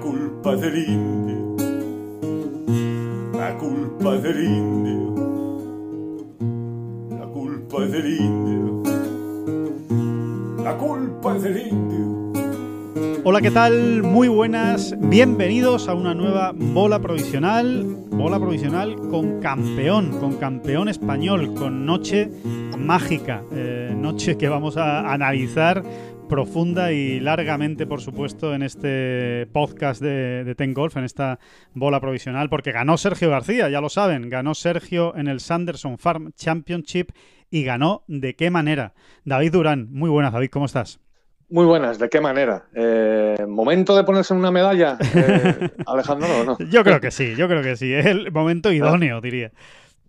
[0.00, 1.56] La culpa del indio,
[3.34, 5.14] la culpa del indio,
[7.10, 8.82] la culpa del indio,
[10.64, 12.32] la culpa del indio.
[13.24, 14.02] Hola, ¿qué tal?
[14.02, 21.52] Muy buenas, bienvenidos a una nueva bola provisional, bola provisional con campeón, con campeón español,
[21.52, 22.30] con noche
[22.80, 25.84] mágica, eh, noche que vamos a analizar
[26.30, 31.40] profunda y largamente, por supuesto, en este podcast de, de, Ten Golf, en esta
[31.74, 36.32] bola provisional, porque ganó Sergio García, ya lo saben, ganó Sergio en el Sanderson Farm
[36.32, 37.10] Championship
[37.50, 38.94] y ganó de qué manera.
[39.24, 41.00] David Durán, muy buenas, David, ¿cómo estás?
[41.50, 42.66] Muy buenas, ¿de qué manera?
[42.74, 46.58] Eh, ¿Momento de ponerse una medalla, eh, Alejandro, o no?
[46.70, 49.50] Yo creo que sí, yo creo que sí, es el momento idóneo, diría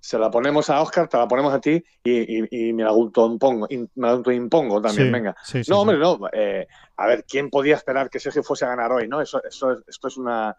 [0.03, 2.89] se la ponemos a Oscar, te la ponemos a ti y, y, y me la
[2.89, 5.35] autoimpongo, me la autoimpongo también, Sí, venga.
[5.43, 6.19] sí, sí, no, hombre, no.
[6.33, 9.07] eh, a ver, ¿quién podía esperar que Sergio fuese a ganar hoy?
[9.07, 9.21] ¿no?
[9.21, 10.55] Eso, eso es, esto es una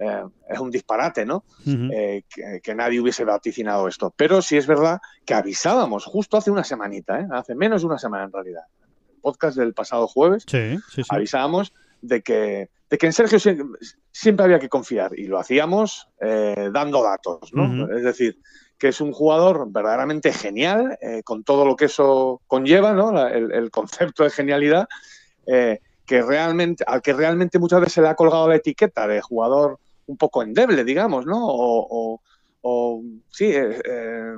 [0.00, 1.44] eh, es un disparate, ¿no?
[1.66, 4.12] Eh, que, que nadie hubiese vaticinado esto.
[4.16, 7.26] Pero sí es verdad que avisábamos justo hace una semanita, ¿eh?
[7.32, 8.62] hace menos de una semana en realidad.
[9.14, 11.08] El podcast del pasado jueves Sí, sí, sí.
[11.10, 13.62] avisábamos de que, de que en Sergio sie-
[14.10, 17.94] siempre había que confiar y lo hacíamos eh, dando datos, ¿no?
[17.94, 18.38] Es decir,
[18.80, 23.12] que es un jugador verdaderamente genial, eh, con todo lo que eso conlleva, ¿no?
[23.12, 24.88] La- el, el concepto de genialidad,
[25.46, 29.20] eh, que realmente, al que realmente muchas veces se le ha colgado la etiqueta de
[29.20, 31.46] jugador un poco endeble, digamos, ¿no?
[31.46, 31.86] O,
[32.16, 32.22] o-
[32.62, 34.34] o, sí, eh, eh,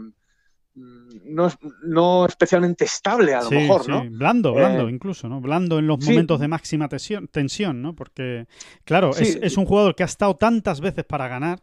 [0.74, 1.48] no,
[1.84, 4.04] no especialmente estable a lo Sí, mejor, sí, ¿no?
[4.10, 5.40] Blando, blando incluso, ¿no?
[5.40, 6.06] Blando en los sí.
[6.10, 7.94] momentos de máxima tensión, tensión, ¿no?
[7.94, 8.46] Porque,
[8.84, 11.60] claro, es, es un jugador que ha estado tantas veces para ganar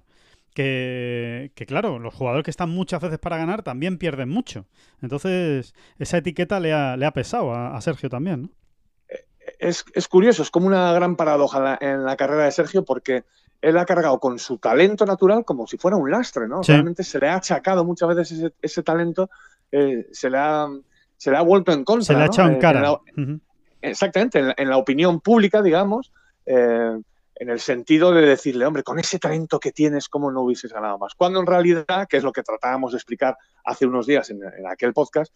[0.54, 4.66] que, que, claro, los jugadores que están muchas veces para ganar también pierden mucho.
[5.02, 8.50] Entonces, esa etiqueta le ha, le ha pesado a, a Sergio también, ¿no?
[9.58, 13.24] es, es curioso, es como una gran paradoja en la, carrera de Sergio porque
[13.62, 16.64] él ha cargado con su talento natural como si fuera un lastre, ¿no?
[16.64, 16.72] Sí.
[16.72, 19.30] Realmente se le ha achacado muchas veces ese, ese talento,
[19.72, 20.68] eh, se, le ha,
[21.18, 22.06] se le ha vuelto en contra.
[22.06, 22.32] Se le ha ¿no?
[22.32, 22.82] echado en Eh, cara.
[22.82, 23.02] la-
[23.82, 26.14] exactamente, en la, en la opinión pública, digamos,
[26.46, 26.98] eh,
[27.40, 30.98] en el sentido de decirle, hombre, con ese talento que tienes, ¿cómo no hubieses ganado
[31.00, 31.16] más?
[31.16, 34.68] Cuando en realidad, que es lo que tratábamos de explicar hace unos días en, en
[34.68, 35.34] aquel podcast,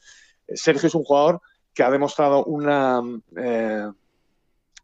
[0.47, 1.39] eh, Sergio es un jugador
[1.73, 3.01] que ha demostrado una,
[3.37, 3.87] eh,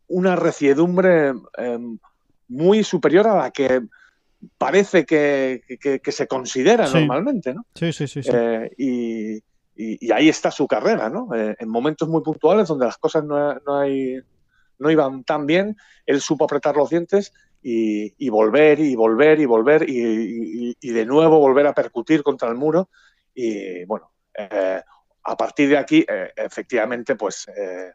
[0.07, 1.78] una reciedumbre eh,
[2.47, 3.81] muy superior a la que
[4.57, 6.94] parece que, que- que se considera Sí.
[7.00, 7.66] normalmente, ¿no?
[7.75, 8.24] Sí, sí, sí.
[8.24, 8.30] sí.
[8.34, 9.36] Eh, y,
[9.75, 11.28] y- y ahí está su carrera, ¿no?
[11.36, 14.19] En momentos muy puntuales donde las cosas no, no hay-
[14.80, 15.76] no iban tan bien,
[16.06, 17.32] él supo apretar los dientes
[17.62, 22.24] y, y volver y volver y volver y, y- y de nuevo volver a percutir
[22.24, 22.90] contra el muro.
[23.34, 24.82] Y bueno, eh,
[25.24, 27.92] a partir de aquí, eh, efectivamente, pues eh,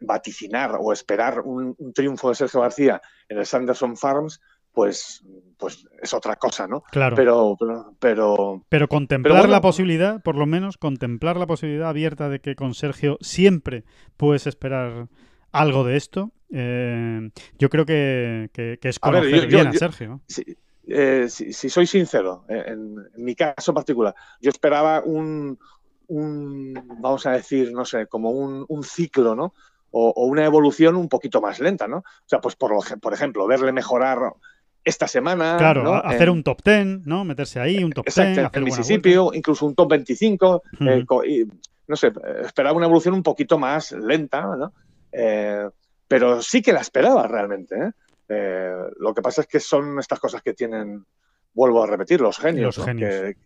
[0.00, 4.40] vaticinar o esperar un, un triunfo de Sergio García en el Sanderson Farms,
[4.72, 5.24] pues,
[5.56, 6.82] pues es otra cosa, ¿no?
[6.92, 7.16] claro.
[7.16, 9.52] Pero, pero, pero Pero contemplar Pero bueno.
[9.52, 13.84] la posibilidad, por lo menos, contemplar la posibilidad abierta de que con Sergio siempre
[14.16, 15.08] puedes esperar
[15.52, 19.66] algo de esto, eh, yo creo que, que- que es A ver, conocer yo- bien
[19.68, 20.20] a Sergio.
[20.90, 25.58] eh, si- si soy sincero, eh, en, en mi caso particular, yo esperaba un,
[26.08, 29.52] un, vamos a decir, no sé, como un, un ciclo, ¿no?
[29.90, 31.98] O, o una evolución un poquito más lenta, ¿no?
[31.98, 34.18] O sea, pues por, por ejemplo, verle mejorar
[34.84, 35.56] esta semana.
[35.58, 37.24] Claro, hacer En- un top ten, ¿no?
[37.24, 41.44] Meterse ahí, un top Exacto, hacer en Mississippi, incluso un top 25, eh, y,
[41.86, 44.72] no sé, esperaba una evolución un poquito más lenta, ¿no?
[45.12, 45.68] Eh,
[46.06, 47.76] pero sí que la esperaba realmente.
[47.76, 47.90] ¿eh?
[48.28, 51.04] Eh, lo que pasa es que son estas cosas que tienen,
[51.52, 52.84] vuelvo a repetir, los genios, Los ¿no?
[52.84, 53.10] genios.
[53.10, 53.36] Que,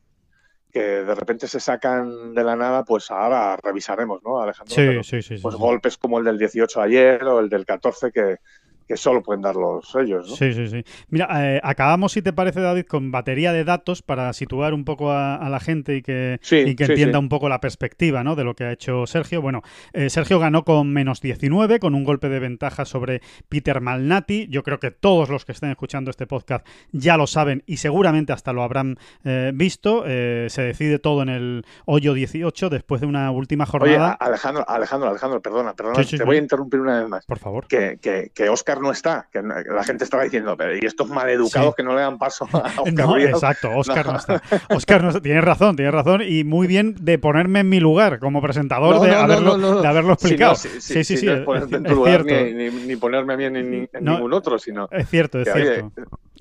[0.72, 4.74] que de repente se sacan de la nada, pues ahora revisaremos, ¿no, Alejandro?
[4.74, 5.36] Sí, Pero, sí, sí.
[5.36, 8.38] pues golpes como el del 18 ayer o el del 14 que,
[8.86, 10.36] que solo pueden dar los ellos, ¿no?
[10.36, 10.84] Sí, sí, sí.
[11.08, 15.10] Mira, eh, acabamos, si te parece, David, con batería de datos para situar un poco
[15.10, 17.22] a, a la gente y que, Sí, y que sí, entienda sí.
[17.22, 18.34] un poco la perspectiva ¿no?
[18.36, 19.42] de lo que ha hecho Sergio.
[19.42, 19.62] Bueno,
[19.92, 24.46] eh, Sergio ganó con menos 19, con un golpe de ventaja sobre Peter Malnati.
[24.48, 28.32] Yo creo que todos los que estén escuchando este podcast ya lo saben y seguramente
[28.32, 30.04] hasta lo habrán eh, visto.
[30.04, 34.16] Se decide todo en el hoyo 18 después de una última Oye, jornada.
[34.20, 37.26] a- Alejandro, Alejandro, Alejandro, perdona, perdona, te voy a interrumpir una vez más.
[37.26, 37.66] Por favor.
[37.66, 41.08] que, que, que Oscar Oscar no está, que la gente estaba diciendo, pero y estos
[41.08, 44.16] maleducados que no le dan paso a Oscar no, Exacto, Oscar no.
[44.16, 44.42] está.
[44.70, 45.20] Oscar no está.
[45.22, 46.22] Tienes razón, tienes razón.
[46.26, 50.54] Y muy bien de ponerme en mi lugar como presentador de, haberlo, de haberlo explicado.
[50.54, 51.26] sí, sí, sí.
[51.26, 54.88] No ponerte en tu lugar ni, ponerme a mí en, ningún otro, sino.
[54.90, 55.92] Es cierto, es cierto.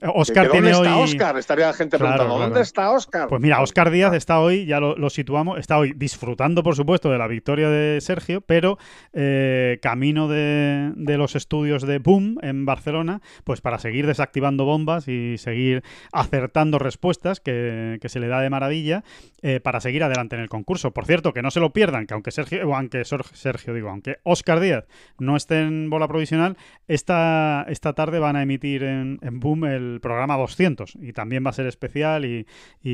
[0.02, 1.38] Oscar tiene ¿Dónde está Oscar?
[1.38, 3.28] Estaría la gente preguntando, ¿dónde está Oscar?
[3.28, 7.20] Pues mira, Oscar Díaz está hoy, ya lo, situamos, está hoy disfrutando, por supuesto, de
[7.20, 8.80] la victoria de Sergio, pero
[9.14, 15.38] eh, camino de, los estudios de Boom en Barcelona, pues para seguir desactivando bombas y
[15.38, 19.04] seguir acertando respuestas, que, se le da de maravilla,
[19.44, 20.92] eh, para seguir adelante en el concurso.
[20.92, 24.18] Por cierto, que no se lo pierdan, que aunque Sergio, o aunque Sergio, digo, aunque
[24.24, 24.86] Oscar Díaz
[25.20, 26.58] no esté en bola provisional,
[26.88, 31.54] esta, esta tarde van a emitir en Boom el programa 200 y también va a
[31.54, 32.46] ser especial y,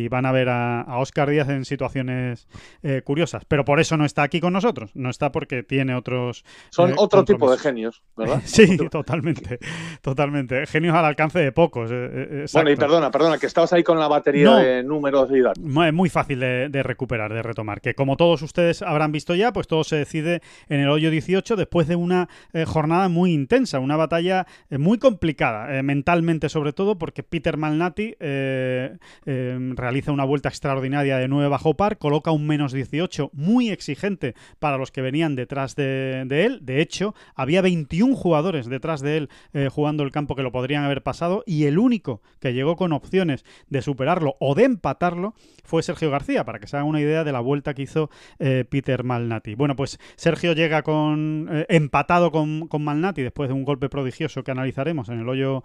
[0.10, 2.48] van a ver a, Oscar Díaz en situaciones
[2.84, 3.44] eh, curiosas.
[3.46, 6.44] Pero por eso no está aquí con nosotros, no está porque tiene otros...
[6.70, 8.42] Son eh, otro tipo de genios, ¿verdad?
[8.46, 9.60] sí, totalmente,
[10.02, 10.66] totalmente.
[10.66, 11.90] Genios al alcance de pocos.
[11.92, 15.64] Eh, bueno, y perdona, perdona, que estabas ahí con la batería de números y datos.
[15.64, 17.82] Es muy fácil de, recuperar, de retomar.
[17.82, 21.56] Que como todos ustedes habrán visto ya, pues todo se decide en el hoyo 18
[21.56, 22.30] después de una
[22.66, 29.74] jornada muy intensa, una batalla muy complicada, mentalmente sobre todo porque Peter Malnati eh, eh,
[29.76, 34.78] realiza una vuelta extraordinaria de 9 bajo par, coloca un menos 18 muy exigente para
[34.78, 36.60] los que venían detrás de, él.
[36.62, 40.84] De hecho, había 21 jugadores detrás de él eh, jugando el campo que lo podrían
[40.84, 45.34] haber pasado y el único que llegó con opciones de superarlo o de empatarlo
[45.68, 49.04] fue Sergio García, para que se hagan una idea de la vuelta que hizo Peter
[49.04, 49.56] Malnati.
[49.56, 54.52] Bueno, pues Sergio llega con empatado con, con Malnati después de un golpe prodigioso que
[54.52, 55.64] analizaremos en el hoyo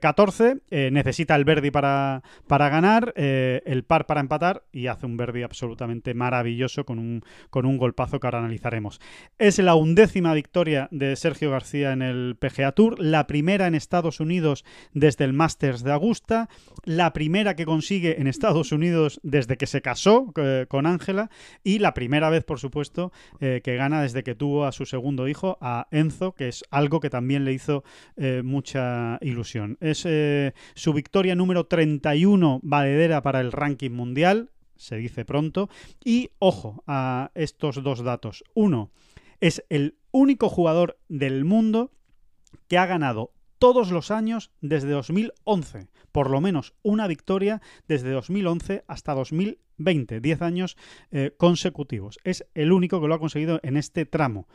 [0.00, 5.06] 14 eh, necesita el Verdi para, para ganar, eh, el par para empatar y hace
[5.06, 9.00] un Verdi absolutamente maravilloso con un, con un golpazo que ahora analizaremos.
[9.38, 14.20] Es la undécima victoria de Sergio García en el PGA Tour, la primera en Estados
[14.20, 16.48] Unidos desde el Masters de Augusta,
[16.84, 21.30] la primera que consigue en Estados Unidos desde que se casó eh, con Ángela
[21.62, 25.58] y la primera vez, por supuesto, que gana desde que tuvo a su segundo hijo,
[25.60, 27.84] a Enzo, que es algo que también le hizo
[28.42, 29.76] mucha ilusión.
[29.80, 30.06] Es
[30.74, 35.68] su victoria número 31 valedera para el ranking mundial, se dice pronto,
[36.04, 38.44] y ojo a estos dos datos.
[38.54, 38.90] Uno,
[39.40, 41.92] es el único jugador del mundo
[42.68, 48.84] que ha ganado todos los años desde 2011, por lo menos una victoria desde 2011
[48.86, 50.76] hasta 2020, 10 años
[51.10, 52.18] eh, consecutivos.
[52.24, 54.46] Es el único que lo ha conseguido en este tramo.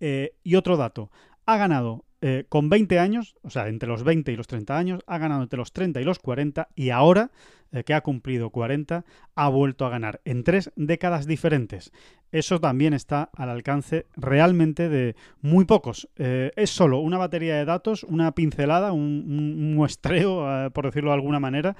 [0.00, 1.10] Eh, y otro dato,
[1.46, 5.00] ha ganado eh, con 20 años, o sea, entre los 20 y los 30 años,
[5.08, 7.32] ha ganado entre los 30 y los 40 y ahora,
[7.72, 9.04] eh, que ha cumplido 40,
[9.34, 11.90] ha vuelto a ganar en tres décadas diferentes.
[12.30, 16.08] Eso también está al alcance realmente de muy pocos.
[16.16, 21.40] Eh, es solo una batería de datos, una pincelada, un, muestreo, por decirlo de alguna
[21.40, 21.74] manera,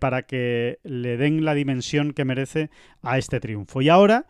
[0.00, 2.68] para que le den la dimensión que merece
[3.00, 3.80] a este triunfo.
[3.80, 4.26] Y ahora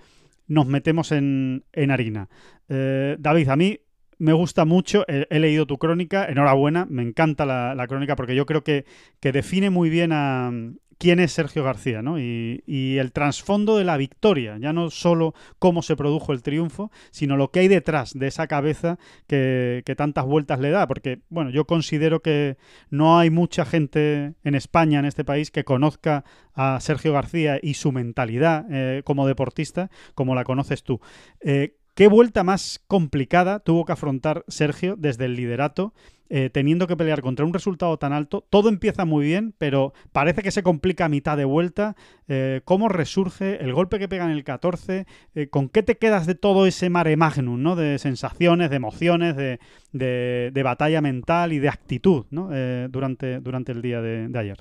[0.46, 2.28] nos metemos en, en harina.
[2.68, 3.80] David, a mí
[4.18, 8.64] me gusta mucho, he, leído tu crónica, enhorabuena, me encanta la, crónica porque yo creo
[8.64, 8.84] que,
[9.20, 10.50] define muy bien a
[10.98, 12.18] quién es Sergio García, ¿no?
[12.18, 12.62] Y,
[12.98, 17.50] el trasfondo de la victoria, ya no solo cómo se produjo el triunfo, sino lo
[17.50, 22.20] que hay detrás de esa cabeza que, tantas vueltas le da, porque, bueno, yo considero
[22.20, 22.56] que
[22.90, 27.74] no hay mucha gente en España, en este país, que conozca a Sergio García y
[27.74, 31.00] su mentalidad eh, como deportista como la conoces tú.
[31.40, 35.94] Eh, ¿Qué vuelta más complicada tuvo que afrontar Sergio desde el liderato,
[36.28, 38.46] eh, teniendo que pelear contra un resultado tan alto?
[38.48, 41.96] Todo empieza muy bien, pero parece que se complica a mitad de vuelta.
[42.28, 45.06] Eh, ¿Cómo resurge el golpe que pega en el 14?
[45.34, 47.74] Eh, ¿Con qué te quedas de todo ese mare magnum, ¿no?
[47.74, 52.50] de sensaciones, de emociones, de, batalla mental y de actitud ¿no?
[52.90, 54.58] durante, durante el día de, de ayer?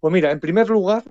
[0.00, 1.02] Pues mira, en primer lugar,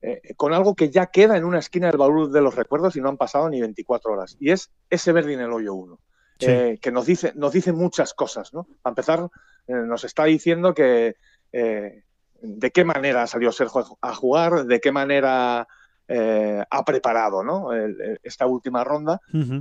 [0.00, 3.00] eh, con algo que ya queda en una esquina del baúl de los recuerdos y
[3.00, 4.36] no han pasado ni 24 horas.
[4.38, 5.98] Y es ese verde en el hoyo 1,
[6.40, 8.54] eh, que nos dice, nos dice muchas cosas.
[8.54, 8.68] ¿no?
[8.80, 9.28] Para empezar,
[9.66, 11.16] eh, nos está diciendo que
[11.50, 15.66] de qué manera salió Sergio a jugar, de qué manera
[16.10, 17.70] ha preparado ¿no?
[18.22, 19.20] esta última ronda.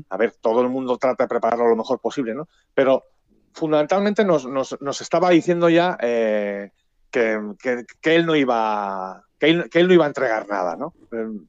[0.10, 2.48] A ver, todo el mundo trata de prepararlo lo mejor posible, ¿no?
[2.76, 3.06] pero
[3.54, 6.72] fundamentalmente nos, nos, estaba diciendo ya que,
[7.12, 10.94] que, él no iba que él, no iba a entregar nada, ¿no?
[11.12, 11.46] Em,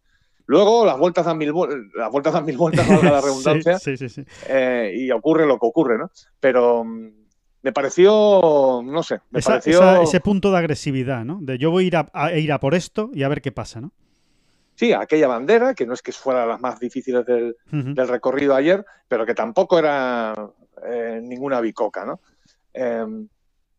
[0.46, 1.52] luego las vueltas dan mil,
[1.94, 5.58] las vueltas dan mil vueltas, valga la redundancia, sí, sí, sí, eh, y ocurre lo
[5.58, 6.10] que ocurre, ¿no?
[6.40, 7.08] Pero mm,
[7.62, 10.02] me pareció, no sé, me pareció...
[10.02, 11.38] ese punto de agresividad, ¿no?
[11.40, 13.80] De yo voy a ir a, ir a por esto y a ver qué pasa,
[13.80, 13.92] ¿no?
[14.74, 18.86] Sí, aquella bandera, que no es que fuera las más difíciles del, del recorrido ayer,
[19.08, 20.32] pero que tampoco era
[20.86, 22.20] eh, ninguna bicoca, ¿no?
[22.72, 23.28] Em,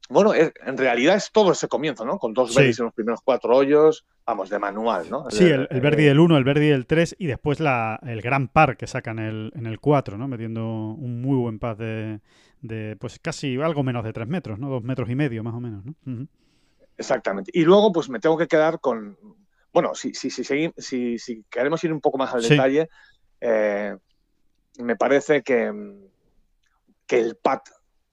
[0.10, 2.18] bueno, en realidad es todo ese comienzo, ¿no?
[2.18, 5.30] Con dos verdis en los primeros cuatro hoyos, vamos, de manual, ¿no?
[5.30, 8.48] Sí, el, el verdi del 1, el verdi del 3 y después la, el gran
[8.48, 10.28] par que sacan el, en el 4, ¿no?
[10.28, 12.22] Metiendo un muy buen par de,
[12.62, 14.68] de, pues casi algo menos de 3 metros, ¿no?
[14.70, 16.28] Dos metros y medio más o menos, ¿no?
[16.98, 17.52] Exactamente.
[17.54, 19.16] Y luego, pues me tengo que quedar con,
[19.72, 20.44] bueno, si, si, si,
[20.76, 22.90] si, si queremos ir un poco más al detalle,
[23.40, 23.96] eh,
[24.80, 25.72] me parece que,
[27.06, 27.70] que el pat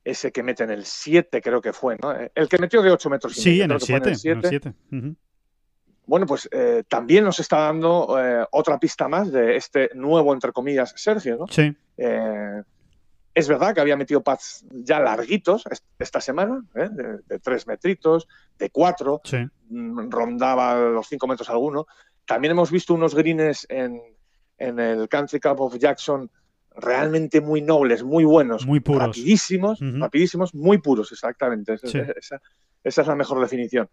[0.07, 2.15] ese que mete en el 7, creo que fue, ¿no?
[2.33, 4.75] El que metió de 8 metros y sí, en el 7.
[6.07, 10.53] Bueno, pues eh, también nos está dando eh, otra pista más de este nuevo, entre
[10.53, 11.47] comillas, Sergio, ¿no?
[11.49, 11.77] Sí.
[11.97, 12.63] Eh,
[13.35, 15.65] es verdad que había metido pads ya larguitos
[15.99, 19.39] esta semana, de, de, 3 metritos, de 4, sí.
[19.69, 21.89] Mm, rondaba los 5 metros alguno.
[22.25, 24.01] También hemos visto unos greens en,
[24.57, 26.31] en el Country Cup of Jackson
[26.77, 29.03] realmente muy nobles, muy buenos, muy puros.
[29.09, 30.01] rapidísimos, uh -huh.
[30.01, 31.75] rapidísimos, muy puros, exactamente.
[31.75, 31.99] Esa, Sí.
[32.17, 32.41] esa,
[32.85, 33.89] esa es la mejor definición.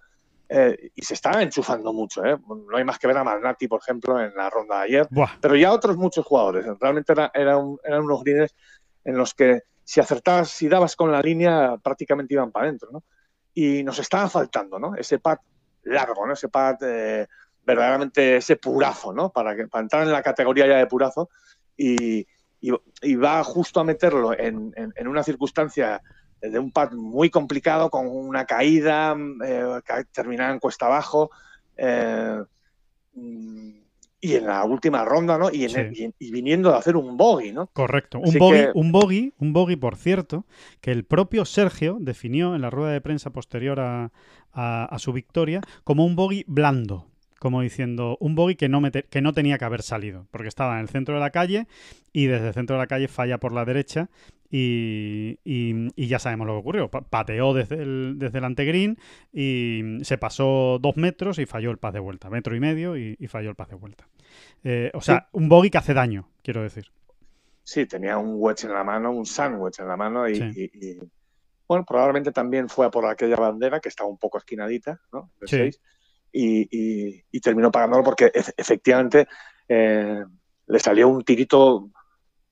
[0.50, 2.38] Eh, y se está enchufando mucho, ¿eh?
[2.70, 5.38] No hay más que ver a Magnati, por ejemplo, en la ronda de ayer, Buah.
[5.42, 6.66] pero ya otros muchos jugadores.
[6.80, 8.54] Realmente era, era un, eran unos greens
[9.06, 13.04] en los que si acertabas, si dabas con la línea, prácticamente iban para adentro, ¿no?
[13.54, 14.96] Y nos estaba faltando, ¿no?
[14.96, 15.38] Ese pad
[15.84, 16.34] largo, ¿no?
[16.34, 17.28] Ese pad eh,
[17.66, 19.32] verdaderamente ese purazo, ¿no?
[19.32, 21.30] Para, que, para entrar en la categoría ya de purazo
[21.78, 22.26] y,
[22.64, 26.02] y, y va justo a meterlo en, en, en, una circunstancia
[26.42, 29.16] de un pad muy complicado, con una caída,
[29.46, 29.66] eh,
[30.14, 31.30] terminada en cuesta abajo,
[31.78, 32.42] eh,
[34.22, 35.50] y en la última ronda, ¿no?
[35.52, 35.76] Y, en Sí.
[35.80, 37.68] el- y- y viniendo de hacer un bogey, ¿no?
[37.68, 38.20] Correcto.
[38.20, 40.46] Un bogey, que- un bogey, un bogey, por cierto,
[40.80, 44.12] que el propio Sergio definió en la rueda de prensa posterior a,
[44.54, 47.08] a- a su victoria como un bogey blando.
[47.44, 50.76] Como diciendo, un bogey que no, mete- que no tenía que haber salido, porque estaba
[50.76, 51.68] en el centro de la calle
[52.14, 54.10] y desde el centro de la calle falla por la derecha
[54.50, 56.90] y, y- y ya sabemos lo que ocurrió.
[56.90, 58.98] Pa- pateó desde el, desde el antegreen
[59.34, 62.30] y se pasó dos metros y falló el paz de vuelta.
[62.30, 64.08] Metro y medio y, y falló el paz de vuelta.
[64.64, 66.86] Eh, o sea, un bogey que hace daño, quiero decir.
[67.64, 70.44] Sí, tenía un wedge en la mano, un sandwich en la mano y, Sí.
[70.56, 70.98] y- y,
[71.68, 75.30] bueno, probablemente también fue a por aquella bandera que estaba un poco esquinadita, ¿no?
[75.42, 75.58] De Sí.
[75.58, 75.82] seis,
[76.34, 79.28] y, y- y terminó pagándolo porque e- efectivamente
[79.70, 80.26] eh,
[80.68, 81.90] le salió un tirito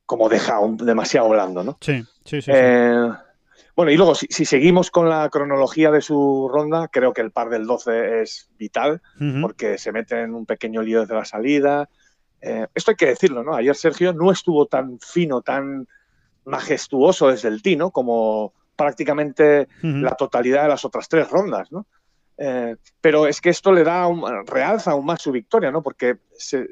[0.06, 1.78] como dejado, un- demasiado blando, ¿no?
[1.82, 2.42] Sí, sí, sí.
[2.44, 2.52] sí.
[2.54, 3.10] Eh,
[3.76, 7.32] bueno, y luego, si, si seguimos con la cronología de su ronda, creo que el
[7.32, 9.02] par del 12 es vital,
[9.42, 11.90] porque se mete en un pequeño lío desde la salida.
[12.42, 13.56] Eh, esto hay que decirlo, ¿no?
[13.56, 15.88] Ayer Sergio no estuvo tan fino, tan
[16.46, 19.68] majestuoso desde el tino como prácticamente
[20.02, 21.86] la totalidad de las otras tres rondas, ¿no?
[22.44, 25.84] Eh, pero es que esto le da un, realza aún más su victoria, ¿no?
[25.84, 26.68] Porque se, eh,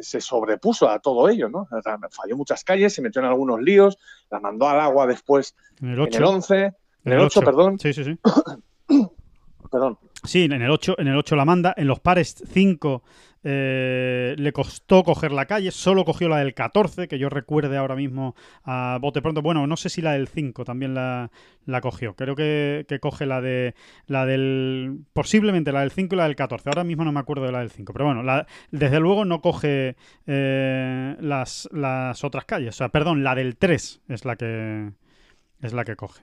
[0.00, 1.68] se sobrepuso a todo ello, ¿no?
[2.10, 3.98] Falló muchas calles, se metió en algunos líos,
[4.30, 6.18] la mandó al agua después En el en 8.
[6.18, 6.72] el 11,
[7.04, 8.18] en el 8, perdón, Sí, sí, sí.
[9.70, 9.98] perdón.
[10.24, 11.74] Sí, en el 8, en el 8 la manda.
[11.76, 13.02] En los pares 5
[13.42, 15.70] eh, le costó coger la calle.
[15.70, 19.42] Solo cogió la del 14, que yo recuerde ahora mismo a bote pronto.
[19.42, 21.30] Bueno, no sé si la del 5 también la,
[21.64, 22.14] la cogió.
[22.14, 23.74] Creo que, que coge la de
[24.06, 25.00] la del.
[25.12, 26.68] Posiblemente la del 5 y la del 14.
[26.68, 27.92] Ahora mismo no me acuerdo de la del 5.
[27.92, 32.74] Pero bueno, la- desde luego no coge eh, las, las otras calles.
[32.74, 34.90] O sea, perdón, la del 3 es la que
[35.62, 36.22] es la que coge.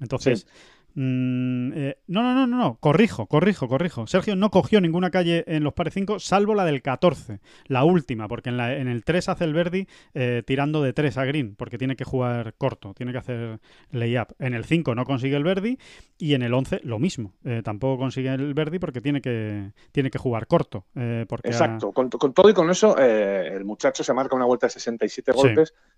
[0.00, 0.46] Entonces.
[0.94, 4.06] Mm, eh, no, no, no, no, no, corrijo, corrijo, corrijo.
[4.06, 8.26] Sergio no cogió ninguna calle en los pares 5, salvo la del 14, la última,
[8.26, 11.54] porque en, la- en el 3 hace el Verdi eh, tirando de 3 a Green,
[11.56, 14.32] porque tiene que jugar corto, tiene que hacer layup.
[14.40, 15.78] En el 5 no consigue el Verdi
[16.18, 17.34] y en el 11 lo mismo.
[17.44, 20.86] eh, tampoco consigue el Verdi porque tiene que, tiene que jugar corto.
[20.96, 24.34] eh, porque ha- Exacto, con, con todo y con eso, eh, el muchacho se marca
[24.34, 25.38] una vuelta de 67 Sí.
[25.38, 25.97] golpes, mm,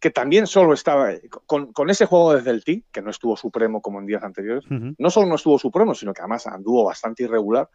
[0.00, 1.10] que también solo estaba,
[1.46, 4.64] con, con ese juego desde el tee, que no estuvo supremo como en días anteriores,
[4.70, 7.68] no solo no estuvo supremo, sino que además anduvo bastante irregular.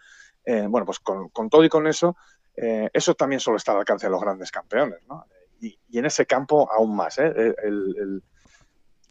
[0.46, 2.18] Eh, bueno, pues con, con todo y con eso,
[2.56, 5.26] eh, eso también solo está al alcance de los grandes campeones, ¿no?
[5.62, 7.32] Y, y en ese campo aún más, ¿eh?
[7.36, 8.24] El, el,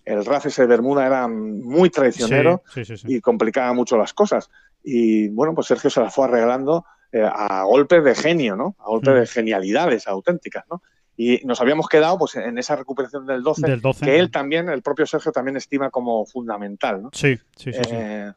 [0.04, 3.16] el RAF ese de Bermuda era muy traicionero Sí, sí, sí, sí.
[3.16, 4.50] y complicaba mucho las cosas.
[4.82, 8.74] Y bueno, pues Sergio se las fue arreglando eh, a golpe de genio, ¿no?
[8.80, 10.82] A golpe de genialidades auténticas, ¿no?
[11.16, 14.04] Y nos habíamos quedado pues en esa recuperación del 12, Del 12.
[14.06, 17.10] que él también, el propio Sergio también estima como fundamental, ¿no?
[17.12, 17.80] Sí, sí, sí.
[17.84, 17.90] sí.
[17.92, 18.32] Eh,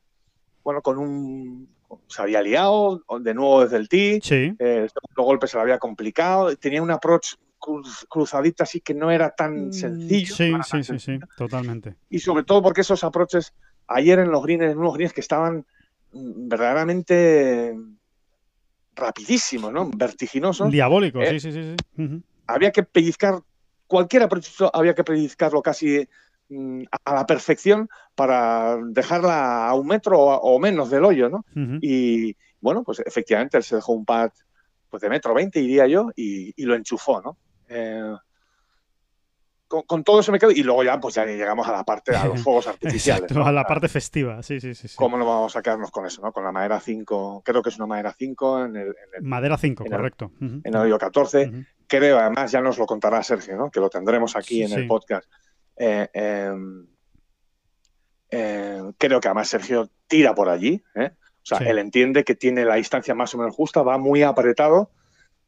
[0.63, 1.69] bueno, con un...
[2.07, 5.61] Se había liado de nuevo desde el tee, Sí, eh, el segundo golpe se le
[5.63, 10.33] había complicado, tenía un approach cruz- cruzadita así que no era tan sencillo.
[10.33, 11.27] Mm, Sí, era sí, sí, sí, sencillo.
[11.37, 11.95] totalmente.
[12.09, 13.53] Y sobre todo porque esos approaches
[13.87, 15.65] ayer en los greens, en unos greens que estaban
[16.11, 17.75] mm, verdaderamente
[18.95, 19.89] rapidísimos, ¿no?
[19.95, 20.71] Vertiginosos.
[20.71, 21.75] Diabólico, Eh, sí, sí, sí.
[21.97, 22.23] sí.
[22.47, 23.41] Había que pellizcar,
[23.87, 26.07] cualquier approach había que pellizcarlo casi
[26.49, 31.45] mm, a la perfección para dejarla a un metro o, menos del hoyo, ¿no?
[31.81, 34.31] Y bueno, pues efectivamente él se dejó un pad
[34.89, 37.37] pues de metro veinte, diría yo, y, lo enchufó, ¿no?
[37.67, 38.15] Eh,
[39.67, 42.25] con, todo eso me quedo y luego ya pues ya llegamos a la parte a
[42.25, 45.89] los fuegos artificiales a la parte festiva sí sí sí, cómo no vamos a quedarnos
[45.91, 48.95] con eso no con la madera 5 creo que es una madera 5 en el,
[49.21, 50.31] madera 5 correcto.
[50.39, 54.35] En el hoyo 14 creo además ya nos lo contará Sergio no que lo tendremos
[54.35, 55.29] aquí en el podcast.
[55.77, 56.87] Eh, em,
[58.29, 61.11] eh, creo que además Sergio tira por allí ¿eh?
[61.13, 64.91] o sea él entiende que tiene la distancia más o menos justa va muy apretado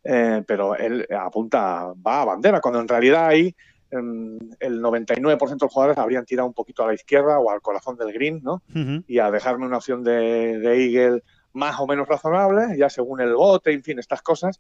[0.04, 3.54] pero él apunta va a bandera cuando en realidad hay
[3.90, 7.98] el 99% de los jugadores habrían tirado un poquito a la izquierda o al corazón
[7.98, 8.62] del green, ¿no?
[9.08, 11.24] Y a dejarme una opción de, de, Eagle
[11.58, 14.60] más o menos razonable, ya según el bote, en fin, estas cosas,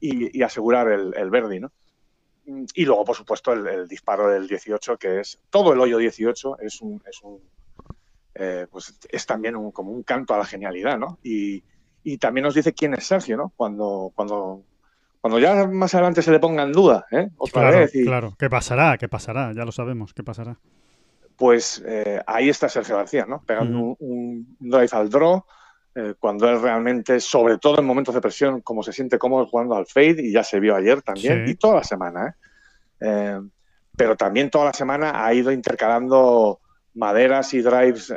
[0.00, 1.72] y, asegurar el, el verde, ¿no?
[2.74, 6.80] Y luego, por supuesto, el, disparo del 18, que es todo el hoyo 18, es
[6.80, 7.40] un, es un
[8.34, 11.18] eh, pues es también un, como un canto a la genialidad, ¿no?
[11.22, 11.64] Y,
[12.04, 13.52] y también nos dice quién es Sergio, ¿no?
[13.56, 14.62] Cuando, cuando
[15.26, 17.30] cuando ya más adelante se le ponga en duda, ¿eh?
[17.36, 17.90] Otra vez.
[17.90, 18.96] Claro, ¿qué pasará?
[18.96, 19.52] ¿Qué pasará?
[19.52, 20.56] Ya lo sabemos, ¿qué pasará?
[21.36, 23.42] Pues eh, ahí está Sergio García, ¿no?
[23.44, 25.44] Pegando un, drive al draw,
[25.96, 29.74] eh, cuando él realmente, sobre todo en momentos de presión, como se siente cómodo jugando
[29.74, 32.36] al fade, y ya se vio ayer también, y toda la semana,
[33.00, 33.40] ¿eh?
[33.96, 36.60] pero también toda la semana ha ido intercalando
[36.92, 38.12] maderas y drives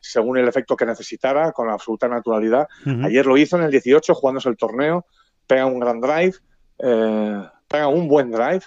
[0.00, 2.66] según el efecto que necesitara, con absoluta naturalidad.
[3.04, 5.04] Ayer lo hizo en el 18, jugándose el torneo,
[5.46, 6.34] pega un gran drive,
[6.78, 8.62] eh, pega un buen drive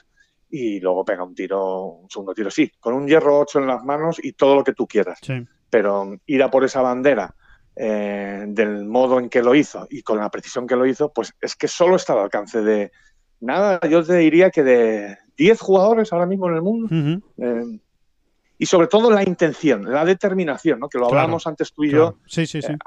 [0.49, 3.83] y luego pega un tiro, un segundo tiro, sí, con un hierro 8 en las
[3.83, 5.19] manos y todo lo que tú quieras.
[5.69, 7.33] Pero ir a por esa bandera
[7.75, 11.33] eh, del modo en que lo hizo y con la precisión que lo hizo, pues
[11.41, 12.91] es que solo está al alcance de
[13.39, 17.21] nada, yo te diría que de 10 jugadores ahora mismo en el mundo.
[17.37, 17.79] Eh,
[18.57, 20.87] y sobre todo la intención, la determinación, ¿no?
[20.87, 22.17] que lo hablábamos antes tú y yo,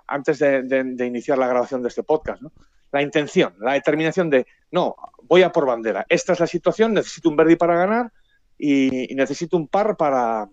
[0.06, 2.40] antes de, de, iniciar la grabación de este podcast.
[2.40, 2.52] ¿no?
[2.92, 6.06] la intención, la determinación de, no, voy a por bandera.
[6.08, 8.12] Esta es la situación, necesito un verde para ganar
[8.58, 10.48] y, necesito un par para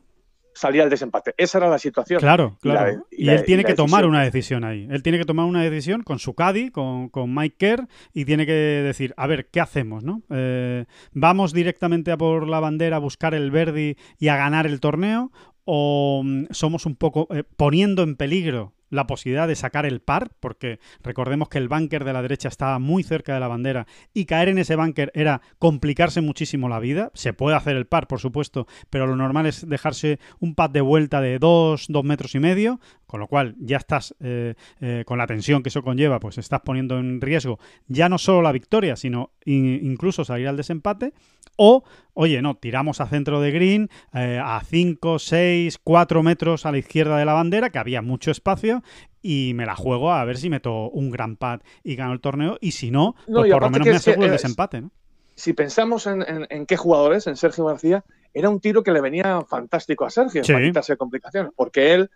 [0.53, 1.33] salir al desempate.
[1.37, 2.19] Esa era la situación.
[2.19, 3.05] Claro, claro.
[3.11, 4.87] Y, él tiene que tomar una decisión ahí.
[4.89, 8.53] Él tiene que tomar una decisión con su caddy, con, Mike Kerr, y tiene que
[8.53, 10.03] decir, a ver, ¿qué hacemos?
[10.03, 10.21] ¿no?
[10.29, 14.79] Eh, ¿Vamos directamente a por la bandera, a buscar el verde y a ganar el
[14.79, 15.31] torneo?
[15.65, 20.31] ¿O mm, somos un poco eh, poniendo en peligro la posibilidad de sacar el par,
[20.39, 24.25] porque recordemos que el bunker de la derecha estaba muy cerca de la bandera y
[24.25, 27.11] caer en ese bunker era complicarse muchísimo la vida.
[27.13, 30.81] Se puede hacer el par, por supuesto, pero lo normal es dejarse un pad de
[30.81, 35.17] vuelta de dos, dos metros y medio, con lo cual ya estás eh, eh, con
[35.17, 38.95] la tensión que eso conlleva, pues estás poniendo en riesgo ya no solo la victoria,
[38.95, 41.13] sino incluso salir al desempate.
[41.55, 46.71] O, oye, no, tiramos a centro de green, eh, a 5, 6, 4 metros a
[46.71, 48.82] la izquierda de la bandera, que había mucho espacio,
[49.21, 52.57] y me la juego a ver si meto un gran pad y gano el torneo,
[52.61, 54.91] y si no, pues por lo menos me aseguro el desempate, ¿no?
[55.35, 60.05] Si pensamos en, qué jugadores, en Sergio García, era un tiro que le venía fantástico
[60.05, 62.11] a Sergio para quitarse complicaciones, porque él,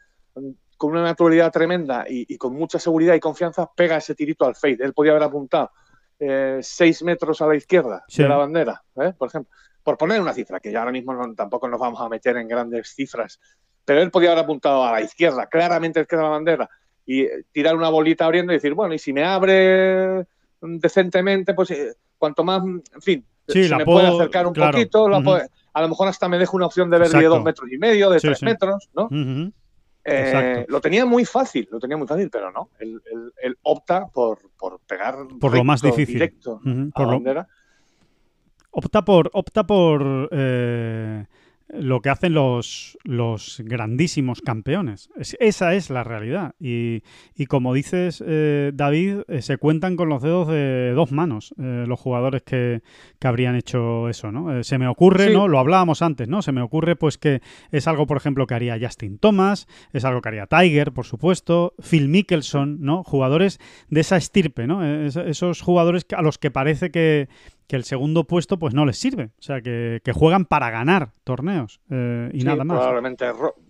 [0.77, 4.77] con una naturalidad tremenda y, con mucha seguridad y confianza, pega ese tirito al fade.
[4.81, 5.71] Él podía haber apuntado
[6.19, 9.13] eh, seis metros a la izquierda de la bandera, ¿eh?
[9.17, 9.51] por ejemplo,
[9.81, 12.93] por poner una cifra, que ya ahora mismo tampoco nos vamos a meter en grandes
[12.93, 13.39] cifras,
[13.87, 16.69] pero él podía haber apuntado a la izquierda, claramente izquierda de la bandera,
[17.05, 20.27] y eh, tirar una bolita abriendo y decir, bueno, y si me abre
[20.59, 21.73] decentemente, pues
[22.17, 26.37] cuanto más, en fin, si me puede acercar un poquito, a lo mejor hasta me
[26.37, 29.07] dejo una opción de ver de dos metros y medio, de tres metros, ¿no?
[30.03, 32.71] Eh, lo tenía muy fácil, lo tenía muy fácil, pero no.
[32.79, 36.15] Él, opta por, por, pegar por lo más difícil.
[36.15, 36.59] directo
[36.93, 37.47] por bandera.
[38.71, 41.25] Opta por, opta por eh,
[41.69, 45.09] lo que hacen los, los grandísimos campeones.
[45.39, 46.55] esa es la realidad.
[46.59, 47.01] Y,
[47.47, 51.99] como dices, eh, David, eh, se cuentan con los dedos de dos manos eh, los
[51.99, 52.81] jugadores que,
[53.19, 54.63] que, habrían hecho eso, ¿no?
[54.63, 55.47] se me ocurre, ¿no?
[55.47, 56.41] Lo hablábamos antes, ¿no?
[56.41, 60.21] Se me ocurre pues que es algo, por ejemplo, que haría Justin Thomas, es algo
[60.21, 63.03] que haría Tiger, por supuesto, Phil Mickelson, ¿no?
[63.03, 64.85] Jugadores de esa estirpe, ¿no?
[64.85, 67.27] esos jugadores a los que parece que
[67.67, 69.31] que el segundo puesto pues no les sirve.
[69.37, 72.77] O sea, que, juegan para ganar torneos eh, y nada más.
[72.77, 73.25] Probablemente,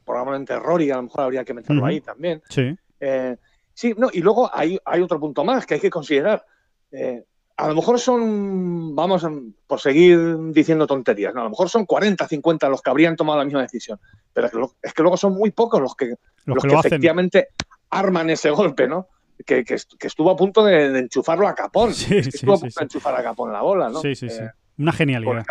[0.06, 2.42] probablemente Rory a lo mejor habría que meterlo ahí también.
[2.50, 2.78] Sí.
[3.00, 3.36] Eh,
[3.74, 6.46] sí, no, y luego hay, hay otro punto más que hay que considerar.
[6.92, 7.24] Eh,
[7.58, 9.28] a lo mejor son, vamos,
[9.66, 11.42] por seguir diciendo tonterías, ¿no?
[11.42, 14.00] a lo mejor son 40, 50 los que habrían tomado la misma decisión,
[14.32, 16.14] pero es que, luego son muy pocos los que,
[16.46, 17.48] los, que, efectivamente
[17.90, 19.08] arman ese golpe, ¿no?
[19.46, 19.64] Que,
[20.02, 21.92] estuvo a punto de, enchufarlo a Capón.
[21.92, 24.02] estuvo a punto de enchufar a Capón la bola, ¿no?
[24.02, 24.42] Sí, sí, sí.
[24.42, 25.46] Eh, Una genialidad.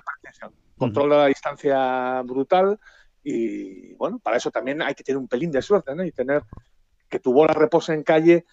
[0.76, 2.78] Control de la distancia brutal
[3.28, 6.04] y bueno, para eso también hay que tener un pelín de suerte, ¿no?
[6.04, 6.42] Y tener
[7.08, 8.44] que tu bola repose en calle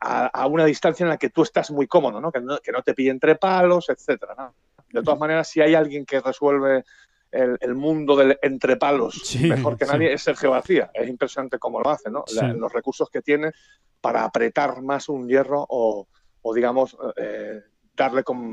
[0.00, 2.30] a, una distancia en la que tú estás muy cómodo, ¿no?
[2.30, 4.52] Que no, que no te pille entre palos, etcétera,
[4.90, 6.84] De todas maneras, si hay alguien que resuelve
[7.32, 10.90] el, mundo del entre palos mejor que nadie es Sergio García.
[10.92, 12.24] Es impresionante cómo lo hace, ¿no?
[12.56, 13.52] los recursos que tiene
[14.00, 16.06] para apretar más un hierro o,
[16.54, 17.60] digamos, eh,
[17.96, 18.52] darle con,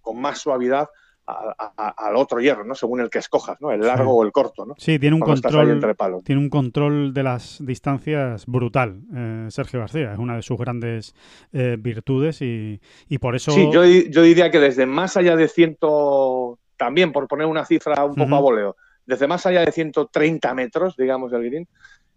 [0.00, 0.88] con, más suavidad
[1.26, 2.74] al otro hierro, ¿no?
[2.74, 3.70] Según el que escojas, ¿no?
[3.70, 4.74] El largo o el corto, ¿no?
[4.78, 5.78] Sí, tiene un control.
[6.24, 10.12] Tiene un control de las distancias brutal, eh, Sergio García.
[10.14, 11.14] Es una de sus grandes
[11.52, 12.80] eh, virtudes y,
[13.20, 13.50] por eso.
[13.50, 18.02] Sí, yo, yo, diría que desde más allá de ciento, también por poner una cifra
[18.04, 21.68] un poco a voleo, desde más allá de 130 metros, digamos, del green,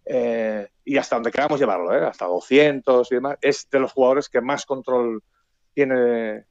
[0.06, 4.40] eh, y hasta donde queramos llevarlo, hasta 200 y demás, es de los jugadores que
[4.40, 5.22] más control
[5.74, 6.46] tiene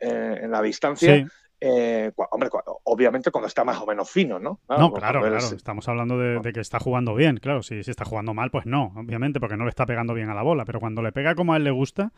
[0.00, 1.26] en la distancia.
[1.60, 2.50] Eh, hombre,
[2.84, 4.60] obviamente cuando está más o menos fino, ¿no?
[4.68, 5.38] no, claro, claro.
[5.38, 7.62] Estamos hablando de, que está jugando bien, claro.
[7.62, 10.34] Si, si está jugando mal, pues no, obviamente, porque no le está pegando bien a
[10.34, 10.64] la bola.
[10.64, 12.12] Pero cuando le pega como a él le gusta,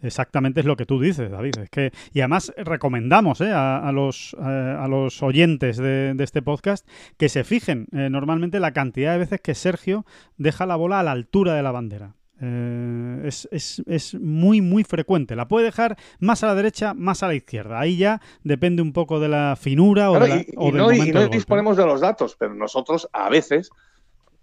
[0.00, 1.58] exactamente es lo que tú dices, David.
[1.62, 6.88] Es que, y además recomendamos eh, a, los, eh, a los oyentes de, este podcast
[7.18, 10.04] que se fijen normalmente la cantidad de veces que Sergio
[10.38, 12.14] deja la bola a la altura de la bandera.
[12.40, 15.36] Eh, es, es, es, muy, muy frecuente.
[15.36, 17.80] La puede dejar más a la derecha, más a la izquierda.
[17.80, 21.28] Ahí ya depende un poco de la finura o, de la, y, no, y no
[21.28, 23.70] disponemos de los datos, pero nosotros a veces,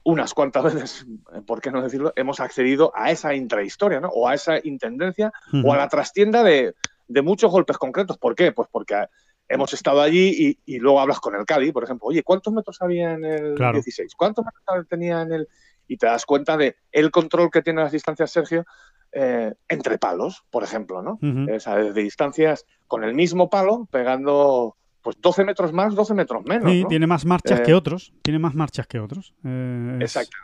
[0.03, 1.05] unas cuantas veces,
[1.45, 4.09] ¿por qué no decirlo?, hemos accedido a esa intrahistoria, ¿no?
[4.09, 5.31] O a esa intendencia
[5.63, 6.73] o a la trastienda de,
[7.07, 8.17] de, muchos golpes concretos.
[8.17, 8.51] ¿Por qué?
[8.51, 9.05] Pues porque
[9.49, 13.13] hemos estado allí y, luego hablas con el Cali, por ejemplo, oye, ¿cuántos metros había
[13.13, 14.15] en el 16?
[14.15, 15.47] ¿Cuántos metros tenía en el
[15.93, 18.65] y te das cuenta de el control que tiene las distancias Sergio
[19.11, 21.19] eh, entre palos, por ejemplo, ¿no?
[21.21, 26.71] de distancias con el mismo palo pegando pues 12 metros más, 12 metros menos.
[26.71, 29.35] Sí, tiene más marchas que eh, otros, tiene más marchas que otros.
[29.43, 30.35] Eh, exacto.